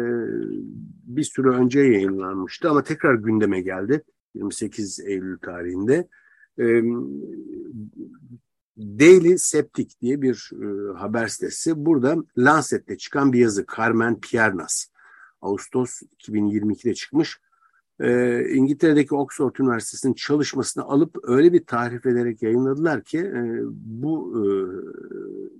bir 1.04 1.24
süre 1.24 1.48
önce 1.48 1.80
yayınlanmıştı 1.80 2.70
ama 2.70 2.82
tekrar 2.82 3.14
gündeme 3.14 3.60
geldi. 3.60 4.02
28 4.36 5.00
Eylül 5.00 5.38
tarihinde. 5.38 6.08
E, 6.58 6.64
Daily 8.76 9.38
Septic 9.38 9.88
diye 10.00 10.22
bir 10.22 10.50
e, 10.62 10.98
haber 10.98 11.26
sitesi. 11.26 11.86
Burada 11.86 12.16
Lancet'te 12.38 12.98
çıkan 12.98 13.32
bir 13.32 13.38
yazı 13.38 13.66
Carmen 13.76 14.20
Piernas. 14.20 14.86
Ağustos 15.42 16.02
2022'de 16.02 16.94
çıkmış. 16.94 17.40
E, 18.00 18.40
İngiltere'deki 18.48 19.14
Oxford 19.14 19.56
Üniversitesi'nin 19.56 20.14
çalışmasını 20.14 20.84
alıp 20.84 21.16
öyle 21.22 21.52
bir 21.52 21.66
tarif 21.66 22.06
ederek 22.06 22.42
yayınladılar 22.42 23.02
ki 23.04 23.18
e, 23.18 23.60
bu 23.74 24.34
e, 24.36 24.46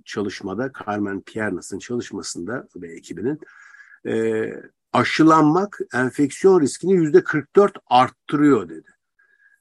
çalışmada 0.05 0.71
Carmen 0.85 1.21
Piernas'ın 1.21 1.79
çalışmasında 1.79 2.67
ve 2.75 2.93
ekibinin 2.93 3.39
e, 4.07 4.53
aşılanmak 4.93 5.79
enfeksiyon 5.93 6.61
riskini 6.61 6.93
yüzde 6.93 7.23
44 7.23 7.77
arttırıyor 7.87 8.69
dedi. 8.69 8.97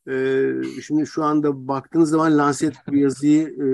Ee, 0.09 0.53
şimdi 0.83 1.07
şu 1.07 1.25
anda 1.25 1.69
baktığınız 1.69 2.11
zaman 2.11 2.39
Lancet 2.39 2.75
bir 2.89 3.01
yazıyı 3.01 3.49
e, 3.49 3.67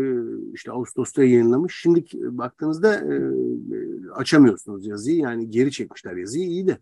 işte 0.53 0.73
Ağustos'ta 0.73 1.23
yayınlamış. 1.23 1.81
Şimdi 1.81 2.05
baktığınızda 2.15 2.95
e, 2.95 3.21
açamıyorsunuz 4.15 4.87
yazıyı. 4.87 5.17
Yani 5.17 5.51
geri 5.51 5.71
çekmişler 5.71 6.17
yazıyı. 6.17 6.45
iyi 6.45 6.67
de 6.67 6.79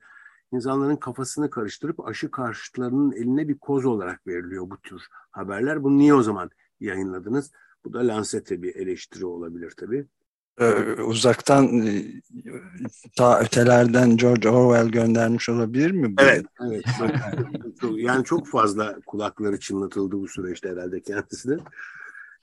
insanların 0.53 0.97
kafasını 0.97 1.51
karıştırıp 1.51 2.09
aşı 2.09 2.31
karşıtlarının 2.31 3.13
eline 3.13 3.49
bir 3.49 3.59
koz 3.59 3.87
olarak 3.87 4.27
veriliyor 4.27 4.71
bu 4.71 4.81
tür 4.81 5.03
haberler. 5.31 5.83
Bunu 5.83 5.99
niye 5.99 6.15
o 6.15 6.23
zaman 6.23 6.51
yayınladınız? 6.81 7.51
Bu 7.85 7.93
da 7.93 8.09
Lancet'e 8.09 8.63
bir 8.63 8.75
eleştiri 8.75 9.27
olabilir 9.27 9.73
tabii. 9.77 10.07
Ee, 10.61 11.03
uzaktan 11.03 11.87
e, 11.87 12.05
ta 13.17 13.41
ötelerden 13.41 14.17
George 14.17 14.49
Orwell 14.49 14.89
göndermiş 14.89 15.49
olabilir 15.49 15.91
mi? 15.91 16.17
Bu? 16.17 16.23
Evet, 16.23 16.47
evet. 16.67 16.85
yani 17.97 18.25
çok 18.25 18.49
fazla 18.49 19.01
kulakları 19.07 19.61
çınlatıldı 19.61 20.17
bu 20.17 20.29
süreçte 20.29 20.69
herhalde 20.69 21.01
kendisine. 21.01 21.57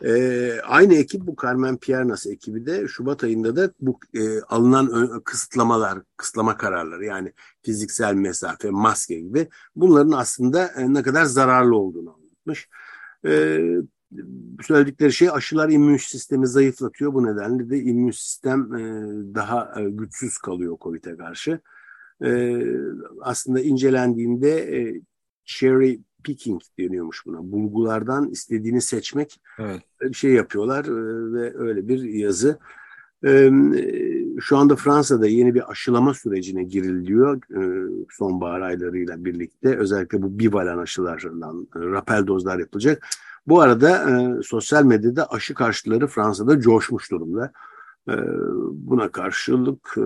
Ee, 0.05 0.59
aynı 0.67 0.95
ekip 0.95 1.21
bu 1.27 1.35
Carmen 1.41 1.77
Piernas 1.77 2.27
ekibi 2.27 2.65
de 2.65 2.87
Şubat 2.87 3.23
ayında 3.23 3.55
da 3.55 3.71
bu 3.79 3.99
e, 4.13 4.41
alınan 4.41 5.19
kısıtlamalar, 5.23 5.99
kısıtlama 6.17 6.57
kararları 6.57 7.05
yani 7.05 7.33
fiziksel 7.65 8.13
mesafe, 8.13 8.69
maske 8.69 9.19
gibi 9.19 9.47
bunların 9.75 10.11
aslında 10.11 10.67
e, 10.67 10.93
ne 10.93 11.03
kadar 11.03 11.25
zararlı 11.25 11.75
olduğunu 11.75 12.15
anlatmış. 12.15 12.69
E, 13.25 13.59
söyledikleri 14.61 15.13
şey 15.13 15.29
aşılar 15.29 15.69
immün 15.69 15.97
sistemi 15.97 16.47
zayıflatıyor. 16.47 17.13
Bu 17.13 17.25
nedenle 17.25 17.69
de 17.69 17.79
immün 17.79 18.11
sistem 18.11 18.75
e, 18.75 18.81
daha 19.35 19.81
e, 19.81 19.89
güçsüz 19.89 20.37
kalıyor 20.37 20.77
COVID'e 20.81 21.17
karşı. 21.17 21.59
E, 22.25 22.61
aslında 23.21 23.61
incelendiğinde 23.61 24.79
e, 24.79 25.01
cherry 25.45 26.01
picking 26.23 26.61
deniyormuş 26.79 27.25
buna. 27.25 27.51
Bulgulardan 27.51 28.29
istediğini 28.29 28.81
seçmek 28.81 29.41
evet. 29.59 29.81
şey 30.13 30.33
yapıyorlar 30.33 30.85
e, 30.85 31.33
ve 31.33 31.57
öyle 31.57 31.87
bir 31.87 32.03
yazı. 32.03 32.59
Şu 34.39 34.57
anda 34.57 34.75
Fransa'da 34.75 35.27
yeni 35.27 35.55
bir 35.55 35.71
aşılama 35.71 36.13
sürecine 36.13 36.63
giriliyor 36.63 37.41
sonbahar 38.11 38.61
aylarıyla 38.61 39.25
birlikte. 39.25 39.77
Özellikle 39.77 40.21
bu 40.21 40.39
bivalent 40.39 40.79
aşılardan 40.79 41.67
e, 41.75 41.79
rapel 41.79 42.27
dozlar 42.27 42.59
yapılacak. 42.59 43.07
Bu 43.47 43.61
arada 43.61 44.07
sosyal 44.43 44.83
medyada 44.83 45.31
aşı 45.31 45.53
karşıtları 45.53 46.07
Fransa'da 46.07 46.59
coşmuş 46.59 47.11
durumda. 47.11 47.51
Buna 48.71 49.11
karşılık 49.11 49.97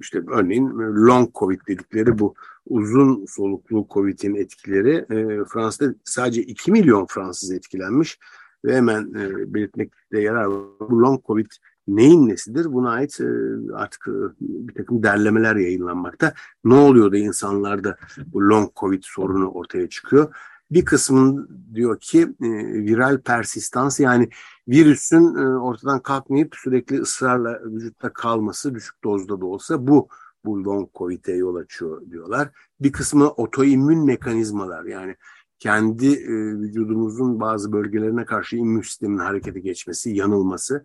işte 0.00 0.22
örneğin 0.28 0.70
long 1.06 1.34
covid 1.34 1.60
dedikleri 1.68 2.18
bu 2.18 2.34
uzun 2.66 3.26
soluklu 3.26 3.86
covid'in 3.90 4.34
etkileri 4.34 5.06
Fransa'da 5.44 5.94
sadece 6.04 6.42
2 6.42 6.72
milyon 6.72 7.06
Fransız 7.06 7.52
etkilenmiş 7.52 8.18
ve 8.64 8.76
hemen 8.76 9.14
e, 9.14 9.54
belirtmekte 9.54 10.20
yarar 10.20 10.44
var. 10.44 10.90
Bu 10.90 11.02
long 11.02 11.26
covid 11.26 11.50
neyin 11.88 12.28
nesidir? 12.28 12.72
Buna 12.72 12.90
ait 12.90 13.20
e, 13.20 13.26
artık 13.74 14.08
e, 14.08 14.12
bir 14.40 14.74
takım 14.74 15.02
derlemeler 15.02 15.56
yayınlanmakta. 15.56 16.34
Ne 16.64 16.74
oluyor 16.74 17.12
da 17.12 17.16
insanlarda 17.16 17.96
bu 18.26 18.48
long 18.48 18.70
covid 18.76 19.02
sorunu 19.02 19.50
ortaya 19.50 19.88
çıkıyor? 19.88 20.34
Bir 20.70 20.84
kısmın 20.84 21.48
diyor 21.74 22.00
ki 22.00 22.20
e, 22.42 22.48
viral 22.72 23.20
persistans 23.20 24.00
yani 24.00 24.28
virüsün 24.68 25.34
e, 25.34 25.58
ortadan 25.58 26.00
kalkmayıp 26.00 26.56
sürekli 26.56 27.00
ısrarla 27.00 27.60
vücutta 27.64 28.12
kalması 28.12 28.74
düşük 28.74 29.04
dozda 29.04 29.40
da 29.40 29.46
olsa 29.46 29.86
bu 29.86 30.08
bu 30.44 30.64
long 30.64 30.88
covid'e 30.94 31.32
yol 31.32 31.56
açıyor 31.56 32.10
diyorlar. 32.10 32.50
Bir 32.80 32.92
kısmı 32.92 33.28
otoimmün 33.28 34.04
mekanizmalar 34.04 34.84
yani 34.84 35.16
kendi 35.58 36.06
e, 36.06 36.58
vücudumuzun 36.58 37.40
bazı 37.40 37.72
bölgelerine 37.72 38.24
karşı 38.24 38.56
immün 38.56 38.82
sistemin 38.82 39.18
harekete 39.18 39.60
geçmesi, 39.60 40.10
yanılması 40.10 40.84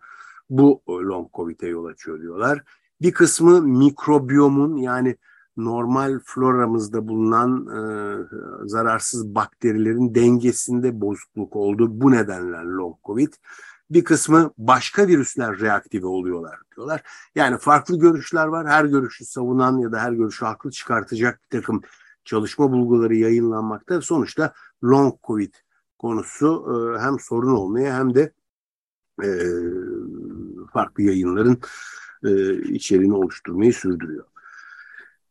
bu 0.49 0.81
long 0.89 1.33
covid'e 1.33 1.67
yol 1.67 1.85
açıyor 1.85 2.21
diyorlar. 2.21 2.63
Bir 3.01 3.11
kısmı 3.11 3.61
mikrobiyomun 3.61 4.77
yani 4.77 5.17
normal 5.57 6.19
floramızda 6.25 7.07
bulunan 7.07 7.67
e, 7.67 7.79
zararsız 8.67 9.35
bakterilerin 9.35 10.15
dengesinde 10.15 11.01
bozukluk 11.01 11.55
oldu. 11.55 12.01
Bu 12.01 12.11
nedenle 12.11 12.57
long 12.57 12.95
covid. 13.05 13.33
bir 13.89 14.03
kısmı 14.03 14.51
başka 14.57 15.07
virüsler 15.07 15.59
reaktive 15.59 16.07
oluyorlar 16.07 16.59
diyorlar. 16.75 17.01
Yani 17.35 17.57
farklı 17.57 17.99
görüşler 17.99 18.47
var. 18.47 18.67
Her 18.67 18.85
görüşü 18.85 19.25
savunan 19.25 19.77
ya 19.77 19.91
da 19.91 19.99
her 19.99 20.11
görüşü 20.11 20.45
haklı 20.45 20.71
çıkartacak 20.71 21.39
bir 21.43 21.59
takım 21.59 21.81
çalışma 22.25 22.71
bulguları 22.71 23.15
yayınlanmakta. 23.15 24.01
Sonuçta 24.01 24.53
long 24.83 25.13
covid 25.23 25.53
konusu 25.99 26.65
e, 26.69 26.99
hem 26.99 27.19
sorun 27.19 27.53
olmaya 27.53 27.97
hem 27.97 28.13
de 28.13 28.31
e, 29.23 29.27
farklı 30.73 31.03
yayınların 31.03 31.57
e, 32.25 32.61
içeriğini 32.61 33.13
oluşturmayı 33.13 33.73
sürdürüyor. 33.73 34.25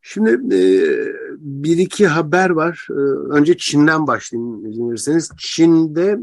Şimdi 0.04 0.56
e, 0.56 0.62
bir 1.38 1.78
iki 1.78 2.06
haber 2.06 2.50
var. 2.50 2.86
Önce 3.30 3.56
Çin'den 3.56 4.06
başlayayım 4.06 4.66
izin 4.66 4.88
verirseniz. 4.88 5.30
Çin'de 5.38 6.18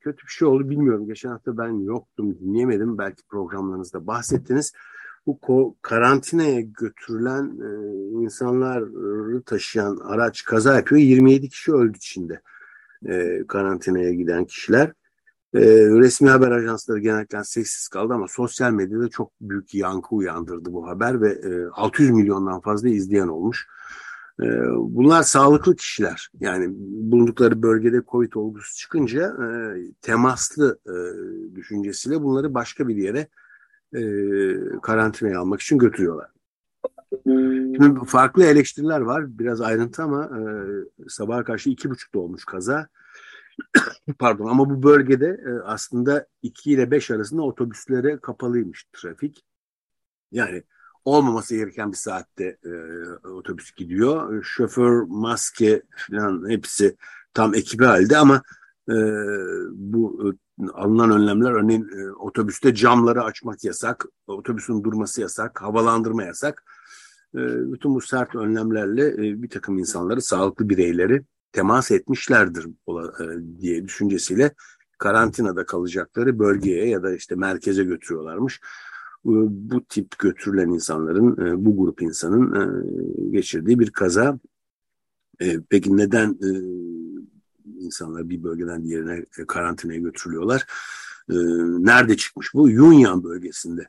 kötü 0.00 0.26
bir 0.26 0.32
şey 0.32 0.48
oldu 0.48 0.70
bilmiyorum. 0.70 1.06
Geçen 1.06 1.30
hafta 1.30 1.58
ben 1.58 1.70
yoktum 1.70 2.38
dinleyemedim. 2.38 2.98
Belki 2.98 3.22
programlarınızda 3.28 4.06
bahsettiniz. 4.06 4.72
Bu 5.26 5.76
karantinaya 5.82 6.60
götürülen 6.60 7.44
e, 7.44 7.68
insanları 8.24 9.42
taşıyan 9.42 9.96
araç 9.96 10.44
kaza 10.44 10.74
yapıyor. 10.74 11.00
27 11.00 11.48
kişi 11.48 11.72
öldü 11.72 11.98
Çin'de 11.98 12.40
e, 13.06 13.46
karantinaya 13.46 14.12
giden 14.12 14.44
kişiler. 14.44 14.92
E, 15.54 15.60
resmi 16.00 16.28
haber 16.28 16.50
ajansları 16.50 16.98
genellikle 16.98 17.44
sessiz 17.44 17.88
kaldı 17.88 18.14
ama 18.14 18.28
sosyal 18.28 18.72
medyada 18.72 19.08
çok 19.08 19.32
büyük 19.40 19.74
yankı 19.74 20.14
uyandırdı 20.14 20.72
bu 20.72 20.88
haber 20.88 21.20
ve 21.20 21.30
e, 21.30 21.66
600 21.72 22.10
milyondan 22.10 22.60
fazla 22.60 22.88
izleyen 22.88 23.28
olmuş. 23.28 23.66
E, 24.42 24.46
bunlar 24.76 25.22
sağlıklı 25.22 25.76
kişiler. 25.76 26.30
Yani 26.40 26.66
bulundukları 26.78 27.62
bölgede 27.62 28.02
COVID 28.10 28.32
olgusu 28.32 28.76
çıkınca 28.76 29.26
e, 29.26 29.46
temaslı 30.02 30.78
e, 30.86 30.94
düşüncesiyle 31.56 32.22
bunları 32.22 32.54
başka 32.54 32.88
bir 32.88 32.96
yere 32.96 33.28
e, 33.94 34.02
karantinaya 34.82 35.40
almak 35.40 35.60
için 35.60 35.78
götürüyorlar. 35.78 36.30
Şimdi 37.24 38.04
farklı 38.06 38.44
eleştiriler 38.44 39.00
var. 39.00 39.38
Biraz 39.38 39.60
ayrıntı 39.60 40.02
ama 40.02 40.24
e, 40.24 40.42
sabaha 41.08 41.44
karşı 41.44 41.70
iki 41.70 41.90
buçukta 41.90 42.18
olmuş 42.18 42.44
kaza. 42.44 42.88
Pardon 44.18 44.46
ama 44.46 44.70
bu 44.70 44.82
bölgede 44.82 45.40
e, 45.46 45.50
aslında 45.64 46.26
2 46.42 46.70
ile 46.70 46.90
5 46.90 47.10
arasında 47.10 47.42
otobüslere 47.42 48.18
kapalıymış 48.18 48.84
trafik. 48.92 49.44
Yani 50.32 50.62
olmaması 51.04 51.56
gereken 51.56 51.92
bir 51.92 51.96
saatte 51.96 52.58
e, 52.64 52.70
otobüs 53.28 53.74
gidiyor. 53.74 54.42
Şoför, 54.44 55.02
maske 55.02 55.82
falan 56.10 56.50
hepsi 56.50 56.96
tam 57.34 57.54
ekibi 57.54 57.84
halde 57.84 58.16
ama 58.16 58.42
e, 58.88 58.94
bu 59.72 60.34
alınan 60.72 61.10
önlemler 61.10 61.50
örneğin 61.50 61.88
e, 61.98 62.12
otobüste 62.12 62.74
camları 62.74 63.22
açmak 63.22 63.64
yasak, 63.64 64.06
otobüsün 64.26 64.84
durması 64.84 65.20
yasak, 65.20 65.62
havalandırma 65.62 66.22
yasak. 66.22 66.64
E, 67.34 67.72
bütün 67.72 67.94
bu 67.94 68.00
sert 68.00 68.34
önlemlerle 68.34 69.08
e, 69.08 69.42
bir 69.42 69.48
takım 69.48 69.78
insanları, 69.78 70.22
sağlıklı 70.22 70.68
bireyleri 70.68 71.22
temas 71.52 71.90
etmişlerdir 71.90 72.66
e, 72.66 73.60
diye 73.60 73.84
düşüncesiyle 73.84 74.54
karantinada 74.98 75.66
kalacakları 75.66 76.38
bölgeye 76.38 76.88
ya 76.88 77.02
da 77.02 77.14
işte 77.14 77.34
merkeze 77.34 77.84
götürüyorlarmış. 77.84 78.60
E, 79.26 79.32
bu 79.48 79.84
tip 79.84 80.18
götürülen 80.18 80.68
insanların, 80.68 81.46
e, 81.46 81.64
bu 81.64 81.76
grup 81.76 82.02
insanın 82.02 83.32
geçirdiği 83.32 83.78
bir 83.78 83.90
kaza. 83.90 84.38
Peki 85.70 85.96
neden 85.96 86.38
insanlar 87.64 88.28
bir 88.28 88.42
bölgeden 88.42 88.84
diğerine 88.84 89.24
karantinaya 89.48 90.00
götürülüyorlar? 90.00 90.66
Nerede 91.28 92.16
çıkmış 92.16 92.54
bu? 92.54 92.68
Yunyan 92.68 93.24
bölgesinde. 93.24 93.88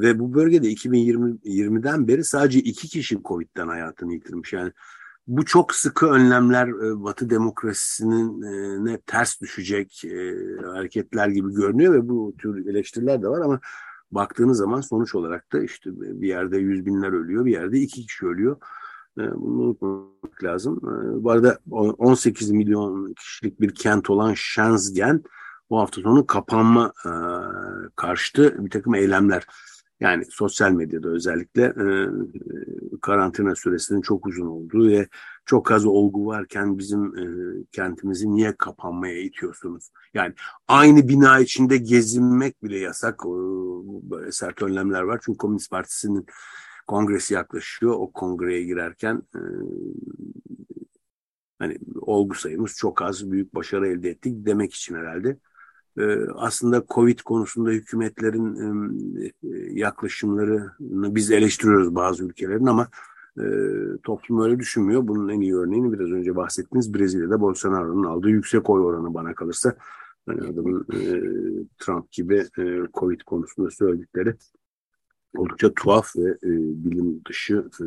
Ve 0.00 0.18
bu 0.18 0.34
bölgede 0.34 0.72
2020'den 0.72 2.08
beri 2.08 2.24
sadece 2.24 2.58
iki 2.58 2.88
kişi 2.88 3.22
Covid'den 3.22 3.68
hayatını 3.68 4.12
yitirmiş. 4.12 4.52
Yani 4.52 4.72
bu 5.26 5.44
çok 5.44 5.74
sıkı 5.74 6.06
önlemler 6.06 6.68
e, 6.68 7.04
Batı 7.04 7.30
demokrasisinin 7.30 8.42
e, 8.42 8.84
ne 8.84 9.00
ters 9.00 9.40
düşecek 9.40 10.04
e, 10.04 10.36
hareketler 10.66 11.28
gibi 11.28 11.54
görünüyor 11.54 11.94
ve 11.94 12.08
bu 12.08 12.34
tür 12.38 12.66
eleştiriler 12.66 13.22
de 13.22 13.28
var 13.28 13.40
ama 13.40 13.60
baktığınız 14.10 14.58
zaman 14.58 14.80
sonuç 14.80 15.14
olarak 15.14 15.52
da 15.52 15.62
işte 15.62 15.90
bir 15.94 16.28
yerde 16.28 16.58
yüz 16.58 16.86
binler 16.86 17.12
ölüyor, 17.12 17.44
bir 17.44 17.52
yerde 17.52 17.78
iki 17.78 18.06
kişi 18.06 18.26
ölüyor. 18.26 18.56
Bunu 19.16 19.62
unutmamak 19.62 20.44
lazım. 20.44 20.80
Bu 21.24 21.30
arada 21.30 21.58
18 21.70 22.50
milyon 22.50 23.14
kişilik 23.14 23.60
bir 23.60 23.74
kent 23.74 24.10
olan 24.10 24.34
Shenzhen 24.34 25.22
bu 25.70 25.80
hafta 25.80 26.00
sonu 26.00 26.26
kapanma 26.26 26.92
karşıtı 27.96 28.64
bir 28.64 28.70
takım 28.70 28.94
eylemler 28.94 29.46
yani 30.02 30.24
sosyal 30.30 30.72
medyada 30.72 31.08
özellikle 31.08 31.62
e, 31.64 31.86
karantina 33.00 33.54
süresinin 33.54 34.00
çok 34.00 34.26
uzun 34.26 34.46
olduğu 34.46 34.88
ve 34.88 35.08
çok 35.46 35.70
az 35.70 35.86
olgu 35.86 36.26
varken 36.26 36.78
bizim 36.78 37.18
e, 37.18 37.24
kentimizi 37.72 38.30
niye 38.30 38.56
kapanmaya 38.56 39.20
itiyorsunuz? 39.20 39.90
Yani 40.14 40.34
aynı 40.68 41.08
bina 41.08 41.40
içinde 41.40 41.76
gezinmek 41.76 42.62
bile 42.62 42.78
yasak. 42.78 43.20
E, 44.28 44.32
sert 44.32 44.62
önlemler 44.62 45.02
var. 45.02 45.20
Çünkü 45.24 45.38
Komünist 45.38 45.70
Partisi'nin 45.70 46.26
kongresi 46.92 47.34
yaklaşıyor. 47.34 47.92
O 47.92 48.12
kongreye 48.12 48.62
girerken 48.62 49.22
e, 49.34 49.40
hani 51.58 51.78
olgu 52.00 52.34
sayımız 52.34 52.74
çok 52.76 53.02
az, 53.02 53.30
büyük 53.30 53.54
başarı 53.54 53.88
elde 53.88 54.10
ettik 54.10 54.46
demek 54.46 54.74
için 54.74 54.94
herhalde. 54.94 55.36
Ee, 55.98 56.18
aslında 56.34 56.84
Covid 56.88 57.20
konusunda 57.20 57.70
hükümetlerin 57.70 58.56
e, 59.22 59.32
yaklaşımlarını 59.72 61.14
biz 61.14 61.30
eleştiriyoruz 61.30 61.94
bazı 61.94 62.24
ülkelerin 62.24 62.66
ama 62.66 62.88
e, 63.38 63.44
toplum 64.02 64.42
öyle 64.42 64.58
düşünmüyor. 64.58 65.08
Bunun 65.08 65.28
en 65.28 65.40
iyi 65.40 65.56
örneğini 65.56 65.92
biraz 65.92 66.10
önce 66.10 66.36
bahsettiğiniz 66.36 66.94
Brezilya'da 66.94 67.40
Bolsonaro'nun 67.40 68.04
aldığı 68.04 68.30
yüksek 68.30 68.70
oy 68.70 68.80
oranı 68.82 69.14
bana 69.14 69.34
kalırsa. 69.34 69.76
Yani 70.28 70.40
adamın 70.40 70.86
e, 70.92 71.00
Trump 71.78 72.12
gibi 72.12 72.44
Covid 72.94 73.20
konusunda 73.20 73.70
söyledikleri 73.70 74.34
oldukça 75.36 75.74
tuhaf 75.74 76.16
ve 76.16 76.30
e, 76.30 76.50
bilim 76.84 77.24
dışı 77.28 77.64
e, 77.80 77.84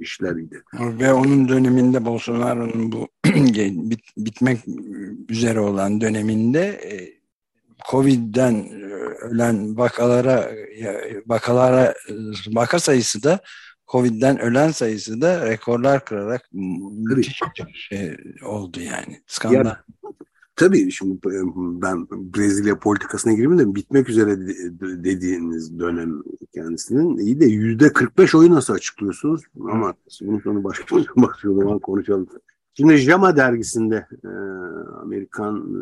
işleriydi. 0.00 0.62
Ve 0.80 1.12
onun 1.12 1.48
döneminde 1.48 2.04
Bolsonaro'nun 2.04 2.92
bu 2.92 3.08
bit, 3.90 4.00
bitmek 4.16 4.60
üzere 5.28 5.60
olan 5.60 6.00
döneminde 6.00 6.60
e, 6.60 7.14
Covid'den 7.90 8.54
e, 8.54 8.84
ölen 9.24 9.76
vakalara 9.76 10.50
vakalara 11.26 11.94
vaka 12.48 12.78
sayısı 12.78 13.22
da 13.22 13.40
Covid'den 13.88 14.38
ölen 14.38 14.70
sayısı 14.70 15.20
da 15.20 15.46
rekorlar 15.46 16.04
kırarak 16.04 16.48
müthiş 16.52 17.40
şey 17.88 18.16
oldu 18.44 18.80
yani. 18.80 19.22
Skandal. 19.26 19.64
Ya, 19.64 19.84
Tabii 20.56 20.90
şimdi 20.90 21.18
ben 21.82 22.06
Brezilya 22.10 22.78
politikasına 22.78 23.32
gireyim 23.32 23.58
de 23.58 23.74
bitmek 23.74 24.08
üzere 24.08 24.38
dediğiniz 24.80 25.78
dönem 25.78 26.22
kendisinin 26.54 27.16
iyi 27.18 27.40
de 27.40 27.44
yüzde 27.44 27.92
45 27.92 28.34
oyu 28.34 28.50
nasıl 28.50 28.74
açıklıyorsunuz? 28.74 29.42
Ama 29.60 29.94
bunun 30.22 30.38
sonu 30.38 30.64
başka 30.64 30.96
bir 30.96 31.08
başka 31.16 31.48
zaman 31.48 31.78
konuşalım. 31.78 32.26
Şimdi 32.74 32.96
JAMA 32.96 33.36
dergisinde 33.36 34.06
e, 34.24 34.28
Amerikan 35.02 35.56
e, 35.56 35.80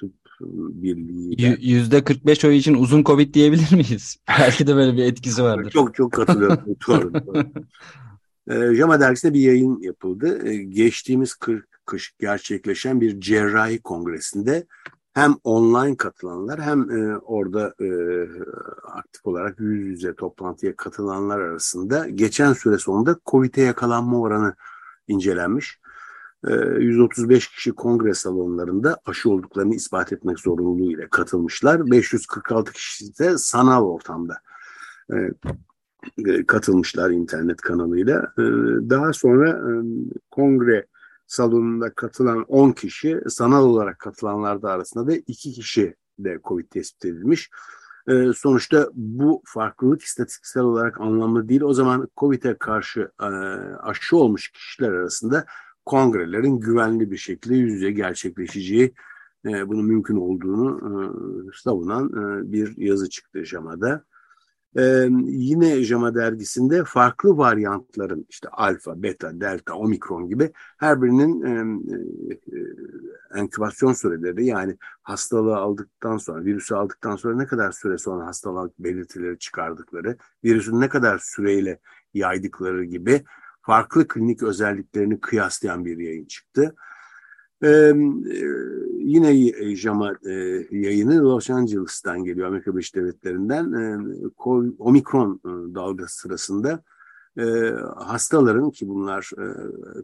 Tıp 0.00 0.12
Birliği 0.50 1.56
yüzde 1.60 2.04
45 2.04 2.44
oy 2.44 2.56
için 2.56 2.74
uzun 2.74 3.04
Covid 3.04 3.34
diyebilir 3.34 3.72
miyiz? 3.72 4.16
Belki 4.28 4.66
de 4.66 4.76
böyle 4.76 4.96
bir 4.96 5.04
etkisi 5.04 5.42
vardır. 5.42 5.70
Çok 5.70 5.94
çok 5.94 6.12
katılıyorum. 6.12 6.58
doğru, 6.88 7.12
doğru. 7.14 7.44
E, 8.48 8.74
JAMA 8.74 9.00
dergisinde 9.00 9.34
bir 9.34 9.40
yayın 9.40 9.80
yapıldı. 9.80 10.48
E, 10.48 10.56
geçtiğimiz 10.56 11.34
40 11.34 11.73
kış 11.86 12.14
gerçekleşen 12.18 13.00
bir 13.00 13.20
cerrahi 13.20 13.82
kongresinde 13.82 14.66
hem 15.14 15.36
online 15.44 15.96
katılanlar 15.96 16.60
hem 16.60 16.90
e, 16.90 17.18
orada 17.18 17.74
e, 17.80 17.88
aktif 18.92 19.26
olarak 19.26 19.60
yüz 19.60 19.86
yüze 19.86 20.14
toplantıya 20.14 20.76
katılanlar 20.76 21.40
arasında 21.40 22.08
geçen 22.08 22.52
süre 22.52 22.78
sonunda 22.78 23.16
COVID'e 23.26 23.62
yakalanma 23.62 24.20
oranı 24.20 24.54
incelenmiş. 25.08 25.80
E, 26.48 26.52
135 26.78 27.48
kişi 27.48 27.72
kongre 27.72 28.14
salonlarında 28.14 29.00
aşı 29.06 29.30
olduklarını 29.30 29.74
ispat 29.74 30.12
etmek 30.12 30.38
zorunluluğu 30.38 30.92
ile 30.92 31.08
katılmışlar. 31.08 31.90
546 31.90 32.72
kişi 32.72 33.18
de 33.18 33.38
sanal 33.38 33.84
ortamda 33.84 34.38
e, 35.12 35.16
e, 36.26 36.46
katılmışlar 36.46 37.10
internet 37.10 37.56
kanalıyla. 37.56 38.32
E, 38.38 38.42
daha 38.90 39.12
sonra 39.12 39.50
e, 39.50 39.70
kongre 40.30 40.86
salonunda 41.26 41.94
katılan 41.94 42.44
10 42.48 42.72
kişi 42.72 43.20
sanal 43.28 43.64
olarak 43.64 43.98
katılanlar 43.98 44.62
da 44.62 44.70
arasında 44.70 45.06
da 45.06 45.14
2 45.14 45.52
kişi 45.52 45.94
de 46.18 46.38
COVID 46.44 46.66
tespit 46.66 47.04
edilmiş. 47.04 47.50
E, 48.08 48.32
sonuçta 48.36 48.88
bu 48.94 49.42
farklılık 49.44 50.02
istatistiksel 50.02 50.62
olarak 50.62 51.00
anlamlı 51.00 51.48
değil. 51.48 51.60
O 51.60 51.72
zaman 51.72 52.08
COVID'e 52.16 52.58
karşı 52.58 53.10
e, 53.22 53.26
aşı 53.82 54.16
olmuş 54.16 54.52
kişiler 54.52 54.92
arasında 54.92 55.44
kongrelerin 55.84 56.60
güvenli 56.60 57.10
bir 57.10 57.16
şekilde 57.16 57.56
yüz 57.56 57.72
yüze 57.72 57.90
gerçekleşeceği 57.90 58.94
e, 59.46 59.68
bunun 59.68 59.84
mümkün 59.84 60.16
olduğunu 60.16 60.78
e, 60.78 60.92
savunan 61.62 62.08
e, 62.08 62.52
bir 62.52 62.76
yazı 62.76 63.08
çıktı 63.08 63.44
JAMA'da. 63.44 64.04
Ee, 64.78 65.08
yine 65.24 65.84
JAMA 65.84 66.14
dergisinde 66.14 66.84
farklı 66.84 67.36
varyantların 67.36 68.26
işte 68.28 68.48
alfa, 68.48 69.02
beta, 69.02 69.40
delta, 69.40 69.74
omikron 69.74 70.28
gibi 70.28 70.52
her 70.78 71.02
birinin 71.02 71.42
e, 71.42 71.96
e, 72.30 72.60
enkübasyon 73.38 73.92
süreleri 73.92 74.46
yani 74.46 74.76
hastalığı 75.02 75.56
aldıktan 75.56 76.16
sonra, 76.16 76.44
virüsü 76.44 76.74
aldıktan 76.74 77.16
sonra 77.16 77.36
ne 77.36 77.46
kadar 77.46 77.72
süre 77.72 77.98
sonra 77.98 78.26
hastalık 78.26 78.78
belirtileri 78.78 79.38
çıkardıkları, 79.38 80.16
virüsün 80.44 80.80
ne 80.80 80.88
kadar 80.88 81.18
süreyle 81.18 81.78
yaydıkları 82.14 82.84
gibi 82.84 83.24
farklı 83.62 84.08
klinik 84.08 84.42
özelliklerini 84.42 85.20
kıyaslayan 85.20 85.84
bir 85.84 85.98
yayın 85.98 86.24
çıktı. 86.24 86.74
Ee, 87.64 87.92
yine 88.98 89.52
JAMA 89.76 90.12
e, 90.26 90.32
yayını 90.70 91.24
Los 91.24 91.50
Angeles'tan 91.50 92.24
geliyor 92.24 92.48
Amerika 92.48 92.72
Birleşik 92.72 92.94
Devletleri'nden. 92.94 93.72
E, 93.72 93.98
Omikron 94.78 95.40
e, 95.44 95.74
dalgası 95.74 96.18
sırasında 96.18 96.82
e, 97.38 97.44
hastaların 97.96 98.70
ki 98.70 98.88
bunlar 98.88 99.30
e, 99.38 99.46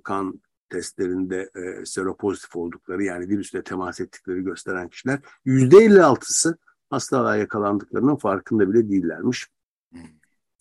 kan 0.03 0.40
testlerinde 0.68 1.51
e, 1.55 1.85
seropozitif 1.85 2.57
oldukları 2.57 3.05
yani 3.05 3.29
virüsle 3.29 3.62
temas 3.62 4.01
ettikleri 4.01 4.44
gösteren 4.44 4.88
kişiler 4.88 5.20
yüzde 5.44 5.77
56'sı 5.77 6.59
hastalığa 6.90 7.37
yakalandıklarının 7.37 8.16
farkında 8.16 8.73
bile 8.73 8.88
değillermiş. 8.90 9.49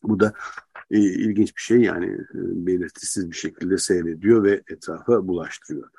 Bu 0.03 0.19
da 0.19 0.33
e, 0.91 0.99
ilginç 0.99 1.55
bir 1.55 1.62
şey 1.62 1.81
yani 1.81 2.05
e, 2.05 2.38
belirtisiz 2.65 3.31
bir 3.31 3.35
şekilde 3.35 3.77
seyrediyor 3.77 4.43
ve 4.43 4.62
etrafa 4.69 5.27
bulaştırıyor. 5.27 5.89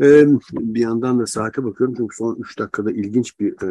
Bir 0.00 0.80
yandan 0.80 1.20
da 1.20 1.26
saate 1.26 1.64
bakıyorum 1.64 1.94
çünkü 1.96 2.16
son 2.16 2.36
3 2.36 2.58
dakikada 2.58 2.90
ilginç 2.90 3.40
bir 3.40 3.52
e, 3.52 3.68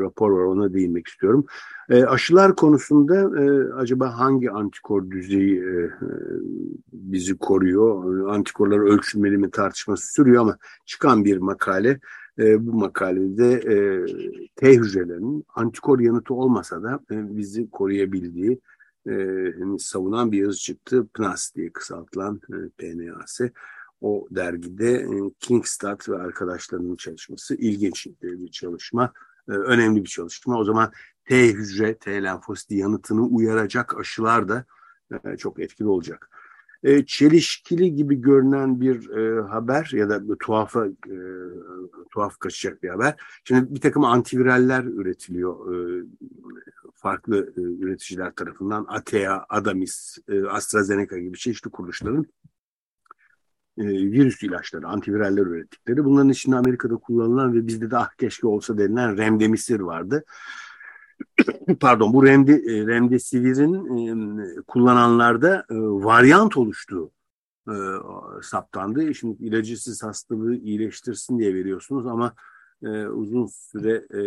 rapor 0.00 0.30
var 0.30 0.44
ona 0.44 0.72
değinmek 0.74 1.08
istiyorum. 1.08 1.46
E, 1.88 2.04
aşılar 2.04 2.56
konusunda 2.56 3.42
e, 3.42 3.72
acaba 3.72 4.18
hangi 4.18 4.50
antikor 4.50 5.10
düzeyi 5.10 5.62
bizi 6.92 7.38
koruyor? 7.38 8.28
Antikorlar 8.28 8.78
ölçülmeli 8.78 9.38
mi 9.38 9.50
tartışması 9.50 10.12
sürüyor 10.12 10.42
ama 10.42 10.58
çıkan 10.86 11.24
bir 11.24 11.36
makale 11.36 12.00
bu 12.38 12.72
makalede 12.72 13.60
T 14.56 14.74
hücrelerinin 14.74 15.44
antikor 15.54 16.00
yanıtı 16.00 16.34
olmasa 16.34 16.82
da 16.82 17.00
bizi 17.10 17.70
koruyabildiği 17.70 18.60
e, 19.08 19.54
savunan 19.78 20.32
bir 20.32 20.38
yazı 20.38 20.58
çıktı. 20.58 21.06
PNAS 21.14 21.54
diye 21.54 21.72
kısaltılan 21.72 22.40
e, 22.50 22.56
PNAS 22.78 23.40
o 24.00 24.28
dergide 24.30 24.92
e, 24.92 25.30
Kingstad 25.40 26.08
ve 26.08 26.16
arkadaşlarının 26.18 26.96
çalışması 26.96 27.54
ilginç 27.54 28.06
bir 28.22 28.50
çalışma, 28.50 29.12
e, 29.48 29.52
önemli 29.52 30.04
bir 30.04 30.08
çalışma. 30.08 30.58
O 30.58 30.64
zaman 30.64 30.92
T 31.24 31.48
hücre, 31.48 31.94
T 31.94 32.22
lenfositi 32.22 32.74
yanıtını 32.74 33.22
uyaracak 33.22 33.98
aşılar 33.98 34.48
da 34.48 34.64
e, 35.24 35.36
çok 35.36 35.60
etkili 35.60 35.88
olacak. 35.88 36.30
Çelişkili 37.06 37.94
gibi 37.94 38.20
görünen 38.20 38.80
bir 38.80 39.06
haber 39.40 39.90
ya 39.94 40.08
da 40.08 40.36
tuhafa 40.38 40.86
tuhaf 42.10 42.38
kaçacak 42.38 42.82
bir 42.82 42.88
haber. 42.88 43.14
Şimdi 43.44 43.74
bir 43.74 43.80
takım 43.80 44.04
antiviraller 44.04 44.84
üretiliyor 44.84 45.56
farklı 46.94 47.52
üreticiler 47.56 48.34
tarafından. 48.34 48.86
Atea, 48.88 49.46
Adamis, 49.48 50.18
AstraZeneca 50.50 51.18
gibi 51.18 51.38
çeşitli 51.38 51.70
kuruluşların 51.70 52.26
e, 53.80 53.84
virüs 53.86 54.42
ilaçları, 54.42 54.88
antiviraller 54.88 55.42
ürettikleri. 55.42 56.04
Bunların 56.04 56.28
içinde 56.28 56.56
Amerika'da 56.56 56.96
kullanılan 56.96 57.54
ve 57.54 57.66
bizde 57.66 57.90
de 57.90 57.96
ah 57.96 58.10
keşke 58.10 58.46
olsa 58.46 58.78
denilen 58.78 59.16
remdesivir 59.16 59.80
vardı. 59.80 60.24
Pardon 61.80 62.12
bu 62.12 62.26
remde, 62.26 62.52
e, 62.52 62.86
remdesivirin 62.86 64.38
e, 64.38 64.62
kullananlarda 64.66 65.56
e, 65.70 65.74
varyant 65.78 66.56
oluştuğu 66.56 67.10
e, 67.68 67.74
saptandı. 68.42 69.14
Şimdi 69.14 69.44
ilacısız 69.44 70.02
hastalığı 70.02 70.56
iyileştirsin 70.56 71.38
diye 71.38 71.54
veriyorsunuz 71.54 72.06
ama 72.06 72.34
e, 72.84 73.06
uzun 73.06 73.46
süre 73.46 74.06
e, 74.14 74.24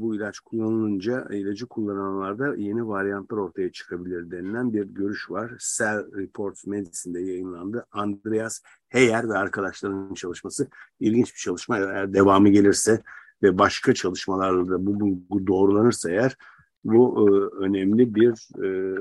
bu 0.00 0.14
ilaç 0.14 0.40
kullanılınca 0.40 1.26
ilacı 1.30 1.66
kullananlarda 1.66 2.56
yeni 2.56 2.88
varyantlar 2.88 3.36
ortaya 3.36 3.72
çıkabilir 3.72 4.30
denilen 4.30 4.72
bir 4.72 4.84
görüş 4.84 5.30
var. 5.30 5.52
Cell 5.76 6.12
Reports 6.16 6.66
Medicine'de 6.66 7.20
yayınlandı. 7.20 7.86
Andreas 7.92 8.60
Heyer 8.88 9.28
ve 9.28 9.38
arkadaşlarının 9.38 10.14
çalışması 10.14 10.68
ilginç 11.00 11.34
bir 11.34 11.38
çalışma. 11.38 11.78
Eğer 11.78 12.12
devamı 12.14 12.48
gelirse 12.48 13.02
ve 13.42 13.58
başka 13.58 13.94
çalışmalarla 13.94 14.68
da 14.68 14.86
bu 14.86 15.00
bulgu 15.00 15.46
doğrulanırsa 15.46 16.10
eğer 16.10 16.36
bu 16.84 17.28
e, 17.28 17.56
önemli 17.64 18.14
bir 18.14 18.48
e, 18.64 18.98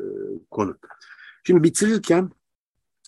konu. 0.52 0.78
Şimdi 1.44 1.64
bitirirken 1.64 2.30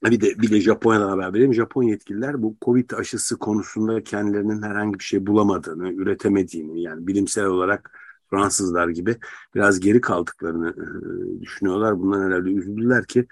bir 0.03 0.21
de, 0.21 0.39
bir 0.39 0.51
de 0.51 0.61
Japonya'dan 0.61 1.09
haber 1.09 1.33
vereyim. 1.33 1.53
Japon 1.53 1.83
yetkililer 1.83 2.41
bu 2.41 2.55
Covid 2.61 2.91
aşısı 2.91 3.37
konusunda 3.37 4.03
kendilerinin 4.03 4.61
herhangi 4.61 4.99
bir 4.99 5.03
şey 5.03 5.27
bulamadığını, 5.27 5.93
üretemediğini 5.93 6.81
yani 6.81 7.07
bilimsel 7.07 7.45
olarak 7.45 7.99
Fransızlar 8.29 8.89
gibi 8.89 9.15
biraz 9.55 9.79
geri 9.79 10.01
kaldıklarını 10.01 10.69
e, 10.69 11.41
düşünüyorlar. 11.41 11.99
Bundan 11.99 12.25
herhalde 12.25 12.49
üzüldüler 12.49 13.05
ki 13.05 13.27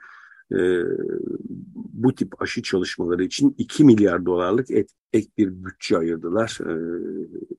e, 0.51 0.58
bu 1.75 2.15
tip 2.15 2.41
aşı 2.41 2.62
çalışmaları 2.62 3.23
için 3.23 3.56
2 3.58 3.84
milyar 3.84 4.25
dolarlık 4.25 4.71
et, 4.71 4.89
ek 5.13 5.28
bir 5.38 5.65
bütçe 5.65 5.97
ayırdılar 5.97 6.60
e, 6.65 6.73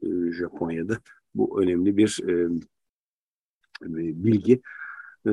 e, 0.08 0.32
Japonya'da. 0.32 0.98
Bu 1.34 1.62
önemli 1.62 1.96
bir 1.96 2.20
e, 2.28 2.48
bilgi. 4.24 4.62
E, 5.26 5.32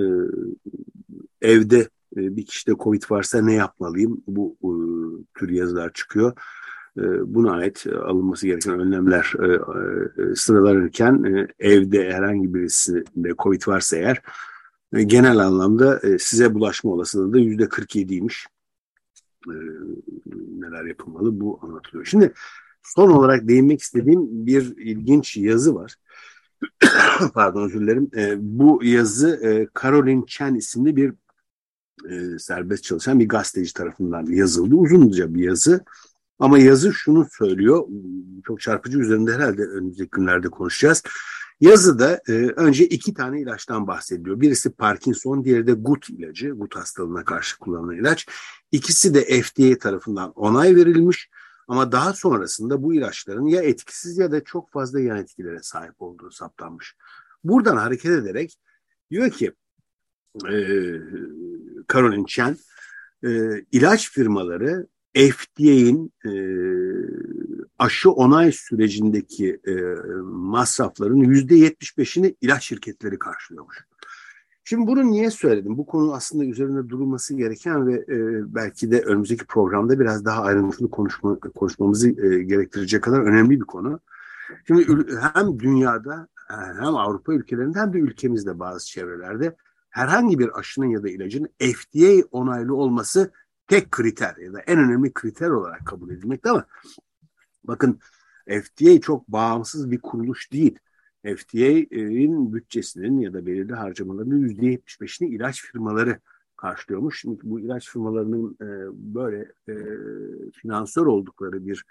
evde 1.42 1.90
e, 2.18 2.38
bir 2.38 2.46
kişide 2.46 2.76
Covid 2.80 3.04
varsa 3.10 3.42
ne 3.42 3.54
yapmalıyım? 3.54 4.24
Bu 4.28 4.58
e, 4.64 4.72
tür 5.40 5.50
yazılar 5.50 5.94
çıkıyor. 5.94 6.34
E, 6.98 7.04
buna 7.36 7.52
ait 7.52 7.86
alınması 7.88 8.48
gereken 8.48 8.80
önlemler 8.80 9.34
e, 9.40 9.48
e, 9.52 10.36
sıralanırken 10.36 11.24
e, 11.24 11.48
evde 11.60 12.14
herhangi 12.14 12.54
birisinde 12.54 13.34
Covid 13.44 13.68
varsa 13.68 13.98
eğer 13.98 14.22
e, 14.94 15.04
genel 15.04 15.38
anlamda 15.38 16.00
e, 16.00 16.20
size 16.20 16.54
bulaşma 16.54 16.92
olasılığı 16.92 17.34
da 17.34 17.40
yüzde 17.40 17.64
47'ymiş. 17.64 18.46
E, 19.48 19.56
neler 20.60 20.86
yapılmalı 20.86 21.40
bu 21.40 21.60
anlatılıyor. 21.62 22.06
Şimdi 22.06 22.34
son 22.84 23.10
olarak 23.10 23.48
değinmek 23.48 23.82
istediğim 23.82 24.46
bir 24.46 24.78
ilginç 24.78 25.38
yazı 25.38 25.76
var. 25.76 25.96
Pardon 27.34 27.66
özür 27.66 27.82
dilerim. 27.82 28.10
E, 28.18 28.36
bu 28.40 28.84
yazı 28.84 29.40
e, 29.44 29.68
Caroline 29.82 30.24
Chen 30.28 30.56
isimli 30.56 30.96
bir 30.96 31.14
e, 32.10 32.40
serbest 32.40 32.84
çalışan 32.84 33.20
bir 33.20 33.30
gazeteci 33.30 33.74
tarafından 33.74 34.26
yazıldı. 34.26 34.76
Uzunca 34.76 35.34
bir 35.34 35.44
yazı. 35.44 35.86
Ama 36.40 36.60
yazı 36.60 36.94
şunu 36.94 37.28
söylüyor. 37.38 37.88
Çok 38.48 38.62
çarpıcı 38.62 39.00
üzerinde 39.00 39.34
herhalde 39.34 39.62
önümüzdeki 39.62 40.10
günlerde 40.10 40.50
konuşacağız. 40.50 41.04
Yazıda 41.62 42.22
e, 42.28 42.32
önce 42.34 42.86
iki 42.86 43.14
tane 43.14 43.42
ilaçtan 43.42 43.88
bahsediliyor. 43.88 44.42
Birisi 44.42 44.72
Parkinson, 44.72 45.44
diğeri 45.44 45.68
de 45.68 45.74
GUT 45.74 46.10
ilacı. 46.10 46.50
GUT 46.50 46.76
hastalığına 46.76 47.26
karşı 47.26 47.60
kullanılan 47.60 47.96
ilaç. 47.96 48.28
İkisi 48.72 49.14
de 49.14 49.42
FDA 49.42 49.78
tarafından 49.78 50.32
onay 50.32 50.76
verilmiş. 50.76 51.30
Ama 51.68 51.92
daha 51.92 52.14
sonrasında 52.14 52.84
bu 52.84 52.94
ilaçların 52.94 53.46
ya 53.46 53.62
etkisiz 53.62 54.18
ya 54.18 54.32
da 54.32 54.44
çok 54.44 54.72
fazla 54.72 55.00
yan 55.00 55.18
etkilere 55.18 55.60
sahip 55.62 56.02
olduğu 56.02 56.32
saptanmış. 56.32 56.96
Buradan 57.44 57.78
hareket 57.78 58.12
ederek 58.12 58.58
diyor 59.12 59.30
ki 59.30 59.54
e, 60.46 60.56
Caroline 61.94 62.26
Chen 62.28 62.58
e, 63.24 63.30
ilaç 63.72 64.12
firmaları 64.12 64.88
FDA'in 65.16 66.14
e, 66.26 66.34
aşı 67.80 68.12
onay 68.12 68.52
sürecindeki 68.52 69.60
e, 69.68 69.74
masrafların 70.24 71.16
yüzde 71.16 71.56
yetmiş 71.56 71.98
beşini 71.98 72.36
ilaç 72.42 72.64
şirketleri 72.64 73.20
karşılıyormuş. 73.20 73.86
Şimdi 74.64 74.88
bunu 74.88 75.12
niye 75.12 75.32
söyledim? 75.32 75.78
Bu 75.78 75.86
konu 75.86 76.14
aslında 76.14 76.46
üzerinde 76.46 76.90
durulması 76.90 77.36
gereken 77.38 77.88
ve 77.88 77.94
e, 77.94 78.18
belki 78.56 78.92
de 78.92 79.02
önümüzdeki 79.02 79.46
programda 79.46 80.00
biraz 80.00 80.26
daha 80.26 80.42
ayrıntılı 80.42 80.90
konuşma, 80.90 81.40
konuşmamızı 81.40 82.10
e, 82.10 82.44
gerektirecek 82.44 83.04
kadar 83.04 83.22
önemli 83.22 83.60
bir 83.60 83.66
konu. 83.66 84.00
Şimdi 84.68 84.88
hem 85.34 85.60
dünyada 85.60 86.28
hem 86.48 86.96
Avrupa 86.96 87.34
ülkelerinde 87.34 87.80
hem 87.80 87.94
de 87.94 87.98
ülkemizde 87.98 88.60
bazı 88.60 88.88
çevrelerde 88.88 89.56
herhangi 89.94 90.40
bir 90.40 90.60
aşının 90.60 90.90
ya 90.90 91.04
da 91.04 91.10
ilacın 91.10 91.50
FDA 91.60 92.28
onaylı 92.32 92.76
olması 92.76 93.32
tek 93.68 93.92
kriter 93.92 94.36
ya 94.38 94.54
da 94.54 94.60
en 94.60 94.80
önemli 94.80 95.14
kriter 95.14 95.50
olarak 95.50 95.86
kabul 95.86 96.10
edilmekte 96.10 96.50
ama 96.50 96.66
bakın 97.64 98.00
FDA 98.48 99.02
çok 99.02 99.28
bağımsız 99.28 99.92
bir 99.92 100.02
kuruluş 100.02 100.52
değil. 100.52 100.80
FDA'nin 101.24 102.54
bütçesinin 102.54 103.20
ya 103.20 103.34
da 103.34 103.46
belirli 103.46 103.74
harcamalarının 103.74 104.48
%75'ini 104.48 105.28
ilaç 105.28 105.62
firmaları 105.62 106.20
karşılıyormuş. 106.58 107.22
Şimdi 107.22 107.40
bu 107.44 107.60
ilaç 107.60 107.90
firmalarının 107.90 108.58
e, 108.62 108.68
böyle 109.16 109.52
e, 109.68 109.76
finansör 110.52 111.06
oldukları 111.06 111.66
bir 111.66 111.86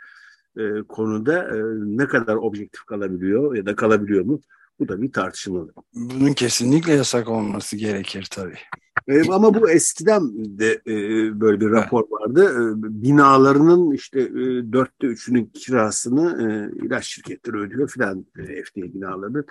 e, 0.56 0.82
konuda 0.82 1.56
e, 1.56 1.62
ne 1.76 2.06
kadar 2.06 2.36
objektif 2.36 2.84
kalabiliyor 2.84 3.56
ya 3.56 3.66
da 3.66 3.76
kalabiliyor 3.76 4.24
mu? 4.24 4.40
Bu 4.80 4.88
da 4.88 5.02
bir 5.02 5.12
tartışmalı. 5.12 5.72
Bunun 5.94 6.32
kesinlikle 6.32 6.92
yasak 6.92 7.28
olması 7.28 7.76
gerekir 7.76 8.28
tabii. 8.30 8.58
E, 9.08 9.30
ama 9.32 9.54
bu 9.54 9.70
eskiden 9.70 10.22
de 10.58 10.72
e, 10.86 10.94
böyle 11.40 11.60
bir 11.60 11.70
rapor 11.70 12.04
vardı. 12.10 12.44
E, 12.44 12.58
binalarının 13.02 13.90
işte 13.92 14.20
e, 14.20 14.72
dörtte 14.72 15.06
üçünün 15.06 15.46
kirasını 15.54 16.42
e, 16.42 16.46
ilaç 16.86 17.06
şirketleri 17.06 17.56
ödüyor 17.56 17.88
filan 17.88 18.26
e, 18.38 18.42
FDA 18.42 18.82
binaları. 18.94 19.44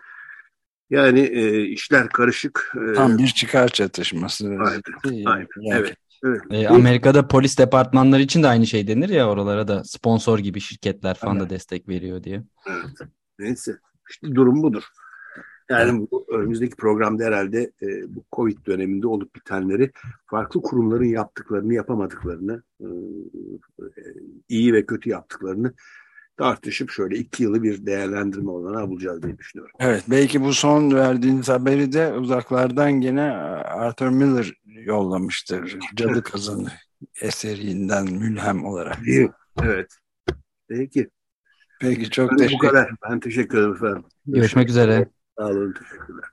Yani 0.89 1.19
e, 1.19 1.61
işler 1.63 2.09
karışık. 2.09 2.73
E, 2.89 2.93
Tam 2.93 3.17
bir 3.17 3.27
çıkar 3.27 3.67
çatışması. 3.67 4.47
Aynen, 4.47 4.81
aynen, 5.25 5.47
Yani 5.61 5.77
evet. 5.79 5.95
evet. 6.25 6.41
E, 6.51 6.67
Amerika'da 6.67 7.27
polis 7.27 7.57
departmanları 7.57 8.21
için 8.21 8.43
de 8.43 8.47
aynı 8.47 8.67
şey 8.67 8.87
denir 8.87 9.09
ya 9.09 9.29
oralara 9.29 9.67
da 9.67 9.83
sponsor 9.83 10.39
gibi 10.39 10.59
şirketler 10.61 11.13
falan 11.15 11.35
da 11.35 11.43
Evet. 11.43 11.51
destek 11.51 11.89
veriyor 11.89 12.23
diye. 12.23 12.43
Evet. 12.67 13.09
Neyse. 13.39 13.77
İşte 14.09 14.35
durum 14.35 14.63
budur. 14.63 14.83
Yani 15.71 16.07
bu 16.11 16.25
önümüzdeki 16.29 16.75
programda 16.75 17.23
herhalde 17.23 17.71
e, 17.81 18.15
bu 18.15 18.23
Covid 18.35 18.57
döneminde 18.65 19.07
olup 19.07 19.35
bitenleri 19.35 19.91
farklı 20.25 20.61
kurumların 20.61 21.05
yaptıklarını, 21.05 21.73
yapamadıklarını, 21.73 22.63
e, 22.79 22.85
e, 23.81 24.03
iyi 24.49 24.73
ve 24.73 24.85
kötü 24.85 25.09
yaptıklarını 25.09 25.73
tartışıp 26.37 26.89
şöyle 26.91 27.17
iki 27.17 27.43
yılı 27.43 27.63
bir 27.63 27.85
değerlendirme 27.85 28.51
olanağı 28.51 28.89
bulacağız 28.89 29.23
diye 29.23 29.37
düşünüyorum. 29.37 29.75
Evet, 29.79 30.03
belki 30.07 30.41
bu 30.41 30.53
son 30.53 30.93
verdiğiniz 30.95 31.49
haberi 31.49 31.93
de 31.93 32.13
uzaklardan 32.13 32.91
gene 32.91 33.31
Arthur 33.61 34.09
Miller 34.09 34.53
yollamıştır. 34.65 35.79
Cadı 35.95 36.23
Kazanı 36.23 36.71
eserinden 37.21 38.13
mülhem 38.13 38.65
olarak. 38.65 38.97
Evet. 39.63 39.97
Peki. 40.67 41.09
Peki 41.79 42.09
çok 42.09 42.31
Bu 42.31 42.35
teşekkür 42.35 42.67
kadar. 42.67 42.91
Ben 43.09 43.19
teşekkür 43.19 43.57
ederim 43.57 43.75
efendim. 43.75 44.03
Görüşmek 44.25 44.69
üzere. 44.69 45.09
I 45.39 45.45
won't 45.45 45.75
take. 45.77 46.25